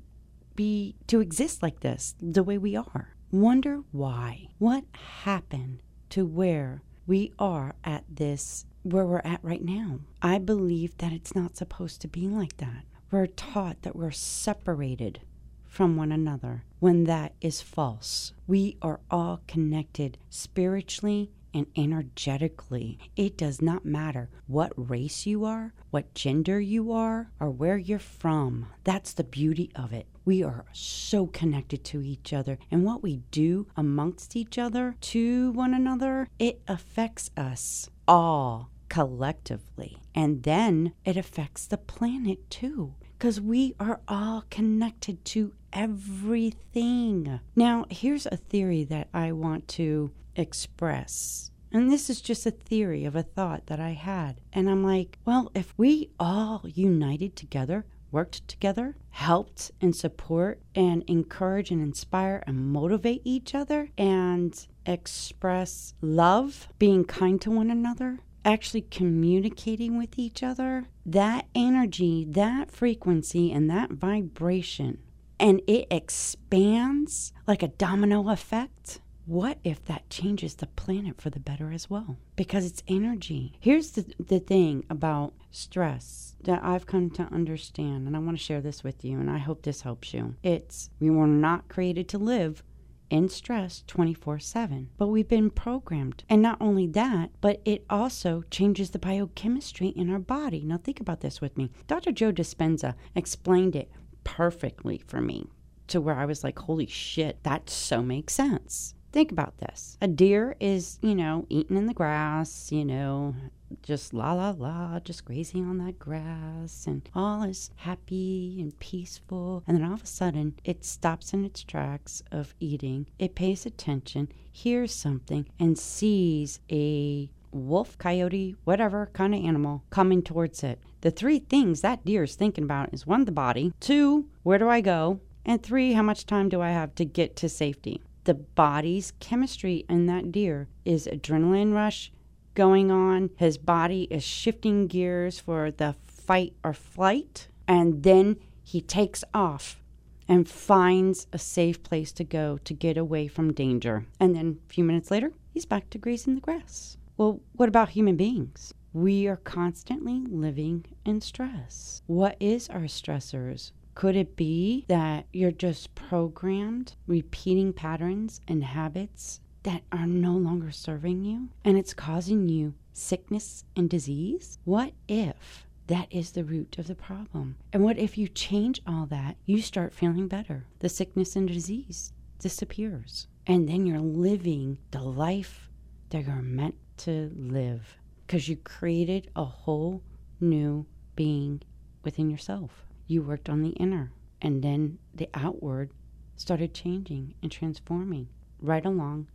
be 0.57 0.97
to 1.07 1.21
exist 1.21 1.63
like 1.63 1.81
this, 1.81 2.15
the 2.21 2.43
way 2.43 2.59
we 2.59 2.75
are. 2.75 3.15
Wonder 3.31 3.83
why. 3.93 4.49
What 4.59 4.85
happened 5.23 5.83
to 6.11 6.25
where 6.25 6.83
we 7.07 7.33
are 7.39 7.75
at 7.85 8.05
this 8.09 8.67
where 8.83 9.05
we're 9.05 9.19
at 9.25 9.41
right 9.43 9.65
now? 9.65 9.99
I 10.23 10.39
believe 10.39 10.97
that 10.99 11.13
it's 11.13 11.35
not 11.35 11.57
supposed 11.57 12.01
to 12.03 12.09
be 12.09 12.29
like 12.29 12.57
that. 12.59 12.85
We're 13.11 13.27
taught 13.27 13.83
that 13.83 13.97
we're 13.97 14.13
separated 14.13 15.21
from 15.65 15.97
one 15.97 16.13
another 16.13 16.65
when 16.79 17.05
that 17.05 17.35
is 17.41 17.61
false. 17.61 18.33
We 18.47 18.77
are 18.81 19.01
all 19.11 19.41
connected 19.47 20.19
spiritually 20.31 21.31
and 21.57 21.67
energetically. 21.75 22.99
It 23.17 23.39
does 23.39 23.63
not 23.63 23.87
matter 23.87 24.29
what 24.47 24.73
race 24.77 25.25
you 25.25 25.47
are, 25.47 25.73
what 25.91 26.13
gender 26.13 26.61
you 26.61 26.93
are, 26.93 27.31
or 27.41 27.51
where 27.51 27.79
you're 27.79 27.99
from. 27.99 28.67
That's 28.85 29.15
the 29.15 29.25
beauty 29.25 29.71
of 29.75 29.91
it. 29.95 30.07
We 30.27 30.43
are 30.43 30.67
so 30.73 31.27
connected 31.27 31.83
to 31.85 32.03
each 32.03 32.35
other, 32.35 32.59
and 32.71 32.85
what 32.85 33.03
we 33.03 33.23
do 33.31 33.69
amongst 33.75 34.37
each 34.37 34.59
other, 34.59 34.97
to 35.01 35.53
one 35.53 35.73
another, 35.73 36.29
it 36.39 36.61
affects 36.69 37.31
us 37.39 37.89
all 38.07 38.71
collectively. 38.91 39.97
And 40.15 40.43
then 40.43 40.93
it 41.07 41.17
affects 41.17 41.67
the 41.67 41.79
planet 41.79 42.51
too, 42.51 42.95
because 43.19 43.41
we 43.41 43.75
are 43.81 44.01
all 44.07 44.45
connected 44.51 45.25
to 45.27 45.55
everything. 45.73 47.41
Now, 47.55 47.87
here's 47.89 48.27
a 48.27 48.37
theory 48.37 48.85
that 48.85 49.09
I 49.15 49.33
want 49.33 49.69
to 49.69 50.11
express. 50.37 51.51
And 51.73 51.91
this 51.91 52.09
is 52.09 52.21
just 52.21 52.47
a 52.47 52.51
theory 52.51 53.05
of 53.05 53.17
a 53.17 53.23
thought 53.23 53.67
that 53.67 53.81
I 53.81 53.91
had. 53.91 54.41
And 54.53 54.71
I'm 54.71 54.85
like, 54.85 55.19
well, 55.25 55.51
if 55.55 55.75
we 55.77 56.11
all 56.19 56.63
united 56.65 57.35
together, 57.37 57.85
worked 58.11 58.47
together, 58.49 58.97
helped 59.11 59.73
and 59.81 59.95
support 59.95 60.61
and 60.75 61.03
encourage 61.07 61.71
and 61.71 61.83
inspire 61.83 62.43
and 62.47 62.73
motivate 62.73 63.23
each 63.25 63.55
other 63.55 63.91
and 63.99 64.67
express 64.87 65.95
love, 66.01 66.69
being 66.79 67.05
kind 67.05 67.41
to 67.43 67.51
one 67.51 67.71
another, 67.71 68.21
actually 68.45 68.83
communicating 68.83 69.99
with 69.99 70.19
each 70.19 70.43
other, 70.43 70.85
that 71.05 71.47
energy, 71.55 72.25
that 72.29 72.71
frequency, 72.71 73.51
and 73.51 73.69
that 73.69 73.91
vibration, 73.91 74.99
and 75.39 75.61
it 75.67 75.87
expands 75.91 77.33
like 77.47 77.63
a 77.63 77.69
domino 77.69 78.31
effect. 78.31 79.01
What 79.27 79.59
if 79.65 79.85
that 79.87 80.09
changes 80.09 80.55
the 80.55 80.69
planet 80.69 81.21
for 81.21 81.31
the 81.31 81.41
better 81.41 81.73
as 81.73 81.91
well? 81.91 82.17
Because 82.37 82.65
it's 82.65 82.85
energy. 82.87 83.55
Here's 83.59 83.91
the, 83.91 84.07
the 84.21 84.39
thing 84.39 84.85
about 84.89 85.35
stress 85.51 86.37
that 86.45 86.63
I've 86.63 86.87
come 86.87 87.11
to 87.11 87.25
understand, 87.25 88.07
and 88.07 88.15
I 88.15 88.21
want 88.21 88.39
to 88.39 88.43
share 88.43 88.61
this 88.61 88.85
with 88.85 89.05
you, 89.05 89.19
and 89.19 89.29
I 89.29 89.39
hope 89.39 89.63
this 89.63 89.81
helps 89.81 90.15
you. 90.15 90.37
It's 90.45 90.91
we 91.01 91.11
were 91.11 91.27
not 91.27 91.69
created 91.69 92.09
to 92.11 92.19
live 92.19 92.63
in 93.11 93.29
stress 93.29 93.83
24 93.89 94.39
7. 94.39 94.91
But 94.97 95.09
we've 95.09 95.27
been 95.27 95.51
programmed. 95.51 96.23
And 96.29 96.41
not 96.41 96.59
only 96.61 96.87
that, 96.87 97.31
but 97.41 97.61
it 97.65 97.85
also 97.91 98.45
changes 98.49 98.91
the 98.91 99.01
biochemistry 99.01 99.89
in 99.89 100.09
our 100.09 100.21
body. 100.21 100.63
Now, 100.65 100.79
think 100.79 101.01
about 101.01 101.21
this 101.21 101.41
with 101.41 101.57
me. 101.57 101.73
Dr. 101.89 102.13
Joe 102.13 102.31
Dispenza 102.31 102.95
explained 103.17 103.75
it 103.75 103.91
perfectly 104.23 105.03
for 105.05 105.21
me 105.21 105.49
to 105.89 106.01
where 106.01 106.17
I 106.17 106.27
was 106.27 106.45
like, 106.45 106.59
holy 106.61 106.87
shit, 106.87 107.43
that 107.43 107.71
so 107.71 108.03
makes 108.03 108.35
sense. 108.35 108.95
Think 109.13 109.33
about 109.33 109.59
this. 109.59 109.97
A 110.01 110.09
deer 110.09 110.57
is, 110.61 110.99
you 111.01 111.15
know, 111.15 111.47
eating 111.49 111.77
in 111.77 111.87
the 111.87 111.95
grass, 111.95 112.71
you 112.71 112.85
know, 112.85 113.35
just 113.83 114.13
la 114.13 114.33
la 114.33 114.51
la, 114.51 115.01
just 115.01 115.25
grazing 115.25 115.65
on 115.65 115.79
that 115.79 115.99
grass, 115.99 116.87
and 116.87 117.09
all 117.15 117.43
is 117.43 117.71
happy 117.77 118.59
and 118.61 118.79
peaceful. 118.79 119.65
And 119.67 119.77
then 119.77 119.85
all 119.85 119.95
of 119.95 120.03
a 120.03 120.07
sudden, 120.07 120.55
it 120.65 120.85
stops 120.85 121.33
in 121.33 121.45
its 121.45 121.63
tracks 121.63 122.23
of 122.31 122.55
eating. 122.61 123.07
It 123.19 123.35
pays 123.35 123.65
attention, 123.65 124.29
hears 124.53 124.93
something, 124.93 125.49
and 125.59 125.79
sees 125.79 126.61
a 126.71 127.31
wolf, 127.53 127.97
coyote, 127.99 128.57
whatever 128.65 129.11
kind 129.13 129.35
of 129.35 129.43
animal 129.43 129.83
coming 129.91 130.23
towards 130.23 130.63
it. 130.63 130.79
The 131.01 131.11
three 131.11 131.39
things 131.39 131.81
that 131.81 132.05
deer 132.05 132.25
is 132.25 132.35
thinking 132.35 132.65
about 132.65 132.93
is 132.93 133.07
one, 133.07 133.25
the 133.25 133.33
body, 133.33 133.73
two, 133.81 134.29
where 134.43 134.59
do 134.59 134.69
I 134.69 134.81
go? 134.81 135.21
And 135.45 135.63
three, 135.63 135.93
how 135.93 136.03
much 136.03 136.27
time 136.27 136.49
do 136.49 136.61
I 136.61 136.71
have 136.71 136.95
to 136.97 137.05
get 137.05 137.37
to 137.37 137.49
safety? 137.49 138.03
The 138.27 138.35
body's 138.35 139.13
chemistry 139.21 139.85
in 139.89 140.07
that 140.07 140.33
deer 140.33 140.67
is 140.85 141.07
adrenaline 141.07 141.73
rush, 141.73 142.11
going 142.55 142.91
on. 142.91 143.31
His 143.37 143.57
body 143.57 144.09
is 144.11 144.25
shifting 144.25 144.89
gears 144.89 145.39
for 145.39 145.71
the 145.71 145.95
fight 146.05 146.55
or 146.65 146.73
flight. 146.73 147.47
And 147.69 148.03
then 148.03 148.39
he 148.65 148.81
takes 148.81 149.23
off 149.33 149.81
and 150.27 150.49
finds 150.49 151.29
a 151.33 151.39
safe 151.39 151.85
place 151.85 152.11
to 152.15 152.25
go 152.25 152.59
to 152.65 152.75
get 152.75 152.97
away 152.97 153.29
from 153.29 153.53
danger. 153.53 154.07
And 154.19 154.35
then 154.35 154.59
a 154.69 154.73
few 154.73 154.83
minutes 154.83 155.13
later, 155.13 155.31
he's 155.55 155.65
back 155.65 155.89
to 155.91 155.99
grazing 155.99 156.35
the 156.35 156.41
grass. 156.41 156.97
Well, 157.17 157.41
what 157.53 157.69
about 157.69 157.91
human 157.91 158.17
beings? 158.17 158.75
We 158.93 159.29
are 159.29 159.37
constantly 159.37 160.25
living 160.29 160.85
in 161.05 161.21
stress. 161.21 162.03
What 162.07 162.37
is 162.41 162.69
our 162.71 162.89
stressors? 162.89 163.71
Could 163.97 164.15
it 164.15 164.37
be 164.37 164.85
that 164.89 165.25
you're 165.33 165.51
just 165.51 165.95
programmed, 165.95 166.97
repeating 167.07 167.73
patterns 167.73 168.43
and 168.47 168.63
habits 168.63 169.41
that 169.63 169.85
are 169.91 170.07
no 170.07 170.35
longer 170.35 170.71
serving 170.71 171.25
you 171.25 171.49
and 171.65 171.79
it's 171.79 171.95
causing 171.95 172.47
you 172.47 172.75
sickness 172.93 173.65
and 173.75 173.89
disease? 173.89 174.59
What 174.65 174.93
if 175.09 175.67
that 175.87 176.09
is 176.11 176.33
the 176.33 176.45
root 176.45 176.77
of 176.77 176.89
the 176.89 176.95
problem? 176.95 177.57
And 177.73 177.83
what 177.83 177.97
if 177.97 178.19
you 178.19 178.29
change 178.29 178.83
all 178.87 179.07
that, 179.07 179.39
you 179.47 179.63
start 179.63 179.95
feeling 179.95 180.29
better? 180.29 180.67
The 180.81 180.91
sickness 180.91 181.35
and 181.35 181.49
disease 181.49 182.13
disappears. 182.39 183.29
And 183.47 183.67
then 183.67 183.87
you're 183.87 183.99
living 183.99 184.77
the 184.91 185.01
life 185.01 185.71
that 186.11 186.27
you're 186.27 186.43
meant 186.43 186.75
to 186.99 187.33
live 187.35 187.97
because 188.27 188.47
you 188.47 188.57
created 188.57 189.31
a 189.35 189.47
whole 189.47 190.03
new 190.39 190.85
being 191.15 191.63
within 192.05 192.29
yourself. 192.29 192.86
You 193.07 193.23
worked 193.23 193.49
on 193.49 193.63
the 193.63 193.71
inner, 193.71 194.13
and 194.43 194.63
then 194.63 194.99
the 195.15 195.29
outward 195.35 195.91
started 196.37 196.75
changing 196.75 197.35
and 197.43 197.51
transforming 197.51 198.29
right 198.61 198.85
along 198.85 199.29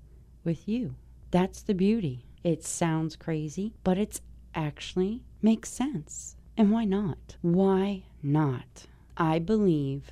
with 0.44 0.68
you. 0.68 0.96
That's 1.32 1.62
the 1.62 1.74
beauty. 1.74 2.26
It 2.44 2.64
sounds 2.64 3.16
crazy, 3.16 3.74
but 3.84 3.98
it's 3.98 4.22
actually 4.54 5.24
makes 5.42 5.70
sense. 5.70 6.36
And 6.58 6.72
why 6.72 6.86
not? 6.86 7.38
Why 7.42 8.04
not? 8.22 8.88
I 9.16 9.40
believe, 9.40 10.12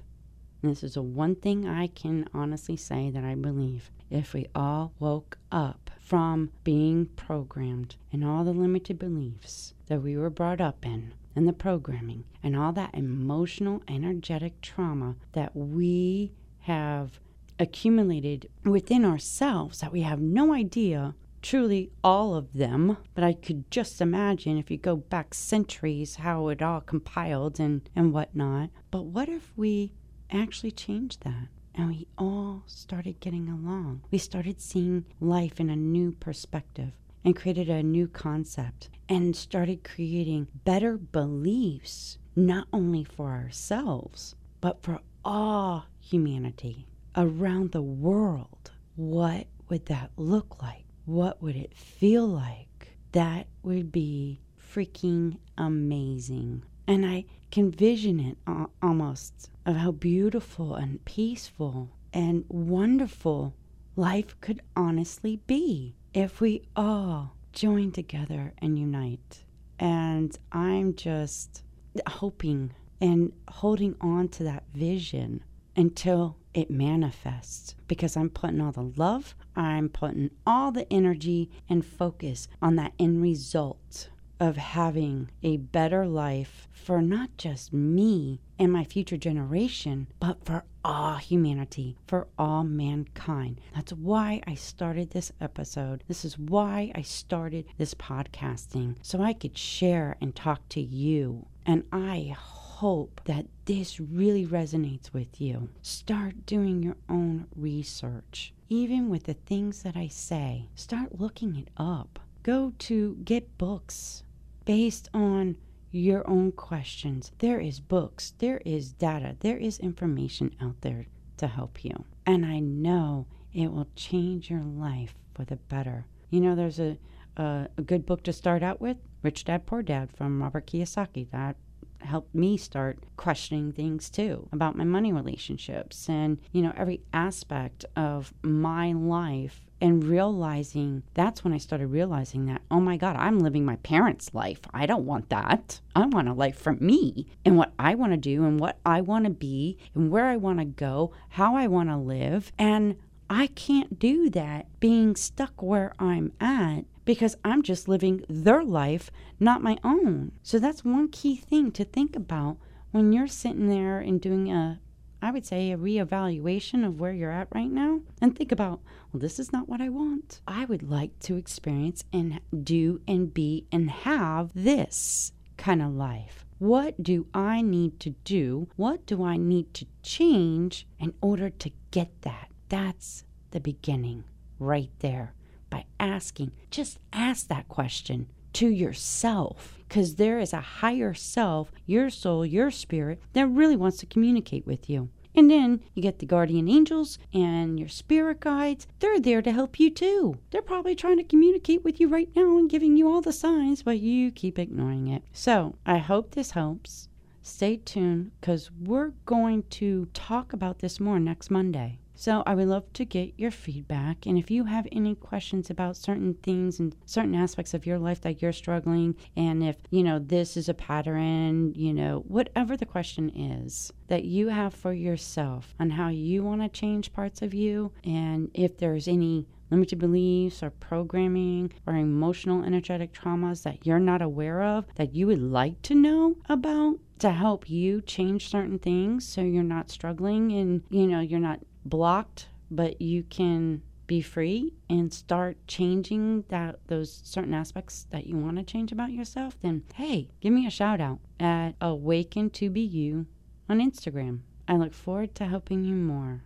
this 0.62 0.84
is 0.84 0.96
a 0.96 1.02
one 1.02 1.36
thing 1.36 1.68
I 1.68 1.88
can 1.88 2.30
honestly 2.34 2.78
say 2.78 3.10
that 3.10 3.24
I 3.24 3.36
believe, 3.36 3.92
if 4.10 4.34
we 4.34 4.48
all 4.56 4.94
woke 5.00 5.38
up 5.52 5.92
from 6.00 6.52
being 6.64 7.06
programmed 7.16 7.96
and 8.12 8.24
all 8.24 8.44
the 8.44 8.54
limited 8.54 8.98
beliefs 8.98 9.74
that 9.88 10.02
we 10.02 10.18
were 10.18 10.30
brought 10.30 10.62
up 10.62 10.86
in 10.86 11.14
and 11.40 11.48
the 11.48 11.54
programming 11.54 12.26
and 12.44 12.54
all 12.54 12.74
that 12.74 12.94
emotional 12.94 13.82
energetic 13.88 14.60
trauma 14.60 15.16
that 15.32 15.56
we 15.56 16.34
have 16.64 17.18
accumulated 17.58 18.50
within 18.66 19.06
ourselves 19.06 19.80
that 19.80 19.94
we 19.94 20.02
have 20.02 20.20
no 20.20 20.54
idea 20.54 21.16
truly 21.42 21.90
all 22.04 22.36
of 22.36 22.52
them, 22.52 22.98
but 23.16 23.24
I 23.24 23.32
could 23.32 23.72
just 23.72 24.02
imagine 24.02 24.58
if 24.58 24.70
you 24.70 24.76
go 24.76 24.98
back 24.98 25.34
centuries 25.34 26.18
how 26.18 26.50
it 26.50 26.62
all 26.62 26.82
compiled 26.82 27.58
and, 27.58 27.90
and 27.96 28.12
whatnot. 28.12 28.70
But 28.92 29.06
what 29.06 29.30
if 29.30 29.54
we 29.56 29.94
actually 30.30 30.72
changed 30.72 31.24
that? 31.24 31.48
And 31.74 31.88
we 31.88 32.08
all 32.18 32.64
started 32.66 33.22
getting 33.22 33.48
along. 33.48 34.02
We 34.12 34.18
started 34.18 34.60
seeing 34.60 35.06
life 35.22 35.62
in 35.62 35.70
a 35.70 35.78
new 35.78 36.12
perspective 36.12 36.92
and 37.24 37.36
created 37.36 37.70
a 37.70 37.84
new 37.84 38.08
concept 38.08 38.90
and 39.08 39.36
started 39.36 39.84
creating 39.84 40.48
better 40.64 40.98
beliefs, 40.98 42.18
not 42.36 42.68
only 42.72 43.04
for 43.04 43.32
ourselves, 43.32 44.36
but 44.62 44.82
for 44.84 45.00
all 45.26 45.86
humanity 46.00 46.88
around 47.16 47.72
the 47.72 47.82
world. 47.82 48.72
What 48.96 49.48
would 49.68 49.86
that 49.88 50.12
look 50.18 50.62
like? 50.62 50.86
What 51.06 51.42
would 51.42 51.56
it 51.56 51.76
feel 51.76 52.28
like? 52.28 52.98
That 53.12 53.48
would 53.64 53.92
be 53.92 54.42
freaking 54.60 55.38
amazing. 55.58 56.64
And 56.88 57.06
I 57.06 57.26
can 57.52 57.72
vision 57.72 58.20
it 58.20 58.38
almost 58.82 59.50
of 59.66 59.76
how 59.76 59.92
beautiful 59.92 60.76
and 60.76 61.04
peaceful 61.06 61.90
and 62.14 62.46
wonderful 62.48 63.56
life 63.96 64.40
could 64.42 64.62
honestly 64.76 65.42
be 65.48 65.96
if 66.14 66.42
we 66.42 66.64
all 66.76 67.36
join 67.54 67.92
together 67.92 68.54
and 68.60 68.80
unite. 68.80 69.44
And 69.80 70.38
I'm 70.52 70.96
just 70.96 71.64
hoping 72.08 72.74
and 73.00 73.32
holding 73.48 73.96
on 74.02 74.28
to 74.30 74.44
that 74.44 74.64
vision 74.74 75.44
until 75.76 76.36
it 76.54 76.70
manifests 76.70 77.76
because 77.88 78.18
I'm 78.18 78.30
putting 78.30 78.60
all 78.60 78.72
the 78.72 78.92
love, 78.98 79.36
I'm 79.56 79.88
putting 79.90 80.32
all 80.46 80.72
the 80.72 80.92
energy 80.92 81.50
and 81.70 81.86
focus 81.86 82.48
on 82.62 82.76
that 82.76 82.94
end 83.00 83.22
result 83.22 84.10
of 84.40 84.58
having 84.58 85.30
a 85.44 85.58
better 85.58 86.08
life 86.08 86.68
for 86.72 87.02
not 87.02 87.30
just 87.38 87.74
me 87.74 88.40
and 88.58 88.72
my 88.72 88.84
future 88.84 89.18
generation, 89.18 90.08
but 90.20 90.44
for 90.46 90.64
all 90.84 91.16
humanity, 91.16 91.98
for 92.08 92.28
all 92.38 92.64
mankind. 92.64 93.60
That's 93.76 93.94
why 93.94 94.42
I 94.48 94.56
started 94.56 95.12
this 95.12 95.32
episode. 95.42 96.04
This 96.08 96.24
is 96.26 96.38
why 96.38 96.92
I 96.96 97.02
started 97.02 97.66
this 97.78 97.94
podcasting, 97.94 98.96
so 99.02 99.22
I 99.22 99.34
could 99.34 99.58
share 99.58 100.16
and 100.22 100.36
talk 100.36 100.68
to 100.70 100.82
you. 100.82 101.46
And 101.66 101.84
I 101.92 102.34
hope 102.36 103.22
that 103.26 103.46
this 103.66 104.00
really 104.00 104.46
resonates 104.46 105.14
with 105.14 105.42
you. 105.42 105.70
Start 105.82 106.46
doing 106.46 106.82
your 106.82 106.98
own 107.10 107.48
research. 107.56 108.54
Even 108.70 109.10
with 109.10 109.24
the 109.24 109.34
things 109.34 109.84
that 109.84 109.98
I 109.98 110.08
say, 110.08 110.70
start 110.76 111.20
looking 111.20 111.56
it 111.56 111.70
up. 111.76 112.20
Go 112.44 112.74
to 112.80 113.18
get 113.26 113.58
books 113.58 114.24
based 114.64 115.10
on 115.14 115.58
your 115.92 116.28
own 116.30 116.52
questions. 116.52 117.32
There 117.40 117.60
is 117.60 117.80
books, 117.80 118.34
there 118.38 118.62
is 118.66 118.94
data, 118.94 119.36
there 119.40 119.58
is 119.58 119.80
information 119.80 120.56
out 120.62 120.82
there 120.82 121.08
to 121.38 121.48
help 121.48 121.84
you. 121.84 122.06
And 122.26 122.46
I 122.46 122.60
know 122.60 123.28
it 123.54 123.72
will 123.72 123.88
change 123.96 124.50
your 124.50 124.64
life 124.64 125.16
for 125.34 125.46
the 125.46 125.56
better. 125.56 126.06
You 126.30 126.42
know, 126.42 126.56
there's 126.56 126.80
a, 126.80 126.98
a, 127.38 127.68
a 127.78 127.82
good 127.82 128.06
book 128.06 128.24
to 128.24 128.34
start 128.34 128.62
out 128.62 128.80
with 128.80 128.98
Rich 129.24 129.46
Dad 129.46 129.66
Poor 129.66 129.82
Dad 129.82 130.12
from 130.16 130.42
Robert 130.42 130.68
Kiyosaki. 130.68 131.30
That 131.32 131.56
helped 132.02 132.34
me 132.34 132.56
start 132.58 133.00
questioning 133.18 133.72
things 133.72 134.10
too 134.10 134.48
about 134.52 134.76
my 134.76 134.84
money 134.84 135.12
relationships 135.12 136.08
and, 136.08 136.40
you 136.52 136.62
know, 136.62 136.74
every 136.78 137.02
aspect 137.12 137.86
of 137.96 138.34
my 138.42 138.94
life 138.94 139.62
and 139.82 140.04
realizing 140.04 141.04
that's 141.14 141.44
when 141.44 141.54
I 141.54 141.58
started 141.58 141.88
realizing 141.88 142.46
that, 142.46 142.62
oh 142.70 142.80
my 142.80 142.98
God, 142.98 143.16
I'm 143.16 143.40
living 143.40 143.66
my 143.66 143.78
parents' 143.78 144.34
life. 144.34 144.60
I 144.74 144.86
don't 144.86 145.06
want 145.06 145.30
that. 145.30 145.80
I 145.96 146.06
want 146.06 146.28
a 146.28 146.34
life 146.34 146.58
for 146.58 146.74
me 146.74 147.28
and 147.46 147.58
what 147.58 147.74
I 147.80 147.96
want 147.96 148.14
to 148.14 148.18
do 148.18 148.44
and 148.44 148.60
what 148.60 148.78
I 148.86 149.02
want 149.02 149.26
to 149.26 149.32
be 149.32 149.78
and 149.96 150.12
where 150.12 150.26
I 150.26 150.38
want 150.38 150.60
to 150.60 150.66
go, 150.66 151.12
how 151.30 151.56
I 151.56 151.68
want 151.68 151.90
to 151.90 151.98
live. 151.98 152.52
And 152.58 152.96
I 153.30 153.48
can't 153.48 154.00
do 154.00 154.30
that 154.32 154.68
being 154.80 155.16
stuck 155.16 155.62
where 155.62 155.94
I'm 156.00 156.34
at 156.40 156.86
because 157.06 157.36
I'm 157.44 157.62
just 157.62 157.88
living 157.88 158.24
their 158.28 158.64
life, 158.64 159.12
not 159.40 159.64
my 159.64 159.78
own. 159.84 160.32
So 160.44 160.60
that's 160.60 160.84
one 160.84 161.10
key 161.10 161.36
thing 161.36 161.72
to 161.72 161.84
think 161.84 162.16
about 162.16 162.58
when 162.92 163.14
you're 163.14 163.28
sitting 163.28 163.68
there 163.68 164.00
and 164.00 164.20
doing 164.20 164.52
a 164.52 164.80
I 165.22 165.32
would 165.32 165.46
say 165.46 165.72
a 165.72 165.78
reevaluation 165.78 166.86
of 166.86 167.00
where 167.00 167.12
you're 167.12 167.32
at 167.32 167.50
right 167.54 167.70
now 167.70 168.02
and 168.22 168.36
think 168.36 168.52
about, 168.52 168.82
well, 169.12 169.20
this 169.20 169.40
is 169.40 169.52
not 169.52 169.68
what 169.68 169.82
I 169.82 169.90
want. 169.90 170.42
I 170.48 170.66
would 170.66 170.84
like 170.84 171.20
to 171.22 171.36
experience 171.36 172.04
and 172.14 172.40
do 172.64 173.02
and 173.08 173.34
be 173.34 173.66
and 173.72 173.90
have 173.90 174.52
this 174.56 175.34
kind 175.58 175.82
of 175.82 175.94
life. 175.94 176.46
What 176.58 177.04
do 177.04 177.28
I 177.34 177.62
need 177.62 178.00
to 178.02 178.12
do? 178.24 178.70
What 178.76 179.06
do 179.06 179.24
I 179.24 179.38
need 179.38 179.74
to 179.76 179.88
change 180.04 180.88
in 181.00 181.14
order 181.22 181.50
to 181.50 181.72
get 181.92 182.22
that? 182.22 182.50
That's 182.70 183.24
the 183.52 183.60
beginning 183.60 184.24
right 184.58 184.92
there 185.00 185.34
by 185.70 185.86
asking. 186.00 186.52
Just 186.72 187.00
ask 187.14 187.48
that 187.48 187.68
question 187.68 188.28
to 188.54 188.68
yourself 188.68 189.80
because 189.88 190.16
there 190.16 190.40
is 190.40 190.54
a 190.54 190.62
higher 190.62 191.14
self, 191.14 191.72
your 191.86 192.10
soul, 192.10 192.46
your 192.46 192.70
spirit, 192.70 193.20
that 193.34 193.48
really 193.48 193.76
wants 193.76 193.98
to 193.98 194.06
communicate 194.06 194.66
with 194.66 194.90
you. 194.90 195.10
And 195.36 195.50
then 195.50 195.82
you 195.94 196.02
get 196.02 196.20
the 196.20 196.26
guardian 196.26 196.68
angels 196.68 197.18
and 197.34 197.80
your 197.80 197.88
spirit 197.88 198.40
guides. 198.40 198.88
They're 199.00 199.20
there 199.20 199.42
to 199.42 199.52
help 199.52 199.80
you 199.80 199.90
too. 199.90 200.38
They're 200.52 200.62
probably 200.62 200.96
trying 200.96 201.18
to 201.18 201.24
communicate 201.24 201.84
with 201.84 202.00
you 202.00 202.08
right 202.08 202.30
now 202.36 202.58
and 202.58 202.70
giving 202.70 202.98
you 202.98 203.08
all 203.08 203.22
the 203.22 203.32
signs, 203.32 203.84
but 203.84 204.00
you 204.00 204.32
keep 204.32 204.60
ignoring 204.60 205.08
it. 205.08 205.24
So 205.32 205.76
I 205.86 206.00
hope 206.00 206.32
this 206.32 206.52
helps. 206.52 207.08
Stay 207.42 207.78
tuned 207.78 208.32
because 208.42 208.70
we're 208.72 209.14
going 209.26 209.64
to 209.70 210.08
talk 210.14 210.52
about 210.54 210.80
this 210.80 211.00
more 211.00 211.20
next 211.20 211.50
Monday. 211.50 212.00
So 212.20 212.44
I 212.46 212.54
would 212.54 212.68
love 212.68 212.92
to 212.96 213.06
get 213.06 213.36
your 213.38 213.50
feedback. 213.50 214.26
And 214.26 214.38
if 214.38 214.52
you 214.52 214.66
have 214.66 214.86
any 214.92 215.16
questions 215.16 215.70
about 215.70 215.96
certain 215.96 216.34
things 216.34 216.78
and 216.78 216.94
certain 217.06 217.34
aspects 217.34 217.74
of 217.74 217.86
your 217.86 217.98
life 217.98 218.20
that 218.22 218.42
you're 218.42 218.52
struggling, 218.52 219.16
and 219.38 219.64
if, 219.64 219.78
you 219.90 220.04
know, 220.04 220.20
this 220.20 220.58
is 220.58 220.68
a 220.68 220.74
pattern, 220.74 221.74
you 221.76 221.94
know, 221.94 222.26
whatever 222.28 222.76
the 222.76 222.86
question 222.86 223.30
is 223.30 223.94
that 224.10 224.26
you 224.26 224.50
have 224.50 224.74
for 224.74 224.92
yourself 224.92 225.74
on 225.80 225.92
how 225.92 226.10
you 226.10 226.44
want 226.44 226.62
to 226.62 226.68
change 226.68 227.14
parts 227.14 227.42
of 227.42 227.54
you, 227.54 227.94
and 228.04 228.52
if 228.54 228.78
there's 228.78 229.08
any 229.08 229.48
limited 229.72 229.98
beliefs 229.98 230.62
or 230.62 230.72
programming 230.72 231.72
or 231.88 231.96
emotional 231.96 232.66
energetic 232.66 233.14
traumas 233.14 233.64
that 233.64 233.86
you're 233.86 233.98
not 233.98 234.22
aware 234.22 234.62
of 234.62 234.84
that 234.96 235.16
you 235.16 235.28
would 235.28 235.42
like 235.42 235.82
to 235.84 235.96
know 235.96 236.36
about 236.50 236.98
to 237.20 237.30
help 237.30 237.70
you 237.70 238.02
change 238.02 238.50
certain 238.50 238.80
things 238.80 239.28
so 239.28 239.42
you're 239.42 239.62
not 239.62 239.92
struggling 239.92 240.52
and 240.54 240.82
you 240.90 241.06
know 241.06 241.20
you're 241.20 241.40
not 241.40 241.60
blocked, 241.90 242.48
but 242.70 243.02
you 243.02 243.24
can 243.24 243.82
be 244.10 244.22
free 244.22 244.74
and 244.90 245.14
start 245.14 245.56
changing 245.68 246.44
that 246.50 246.80
those 246.88 247.22
certain 247.24 247.54
aspects 247.54 248.08
that 248.10 248.26
you 248.26 248.36
want 248.36 248.58
to 248.58 248.64
change 248.64 248.92
about 248.92 249.12
yourself, 249.12 249.56
then 249.62 249.84
hey, 249.94 250.30
give 250.42 250.52
me 250.52 250.66
a 250.66 250.72
shout 250.72 251.00
out 251.00 251.20
at 251.40 251.74
Awaken 251.80 252.50
to 252.50 252.70
Be 252.72 252.82
You 252.82 253.28
on 253.70 253.80
Instagram. 253.80 254.40
I 254.68 254.78
look 254.78 254.94
forward 254.94 255.36
to 255.36 255.46
helping 255.46 255.84
you 255.84 255.96
more. 255.96 256.44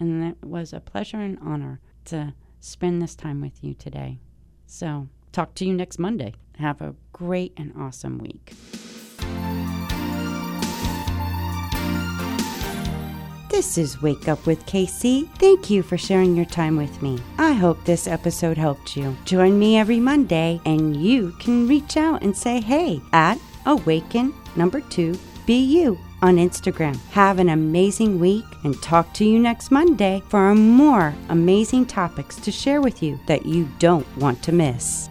And 0.00 0.24
it 0.24 0.42
was 0.42 0.72
a 0.72 0.80
pleasure 0.80 1.18
and 1.20 1.38
honor 1.42 1.80
to 2.06 2.34
spend 2.60 3.02
this 3.02 3.14
time 3.14 3.40
with 3.40 3.62
you 3.62 3.74
today. 3.74 4.18
So, 4.66 5.08
talk 5.32 5.54
to 5.56 5.66
you 5.66 5.74
next 5.74 5.98
Monday. 5.98 6.34
Have 6.58 6.80
a 6.80 6.94
great 7.12 7.52
and 7.58 7.72
awesome 7.76 8.18
week. 8.18 8.54
This 13.52 13.76
is 13.76 14.00
Wake 14.00 14.28
Up 14.28 14.46
with 14.46 14.64
KC. 14.64 15.28
Thank 15.36 15.68
you 15.68 15.82
for 15.82 15.98
sharing 15.98 16.34
your 16.34 16.46
time 16.46 16.74
with 16.74 17.02
me. 17.02 17.18
I 17.36 17.52
hope 17.52 17.84
this 17.84 18.08
episode 18.08 18.56
helped 18.56 18.96
you. 18.96 19.14
Join 19.26 19.58
me 19.58 19.76
every 19.76 20.00
Monday 20.00 20.58
and 20.64 20.96
you 20.96 21.32
can 21.32 21.68
reach 21.68 21.98
out 21.98 22.22
and 22.22 22.34
say 22.34 22.62
hey 22.62 23.02
at 23.12 23.38
awaken 23.66 24.32
number 24.56 24.80
two 24.80 25.18
be 25.44 25.58
you 25.58 25.98
on 26.22 26.36
Instagram. 26.36 26.98
Have 27.10 27.38
an 27.38 27.50
amazing 27.50 28.18
week 28.18 28.46
and 28.64 28.82
talk 28.82 29.12
to 29.14 29.24
you 29.26 29.38
next 29.38 29.70
Monday 29.70 30.22
for 30.30 30.54
more 30.54 31.14
amazing 31.28 31.84
topics 31.84 32.36
to 32.36 32.50
share 32.50 32.80
with 32.80 33.02
you 33.02 33.20
that 33.26 33.44
you 33.44 33.68
don't 33.78 34.06
want 34.16 34.42
to 34.44 34.52
miss. 34.52 35.10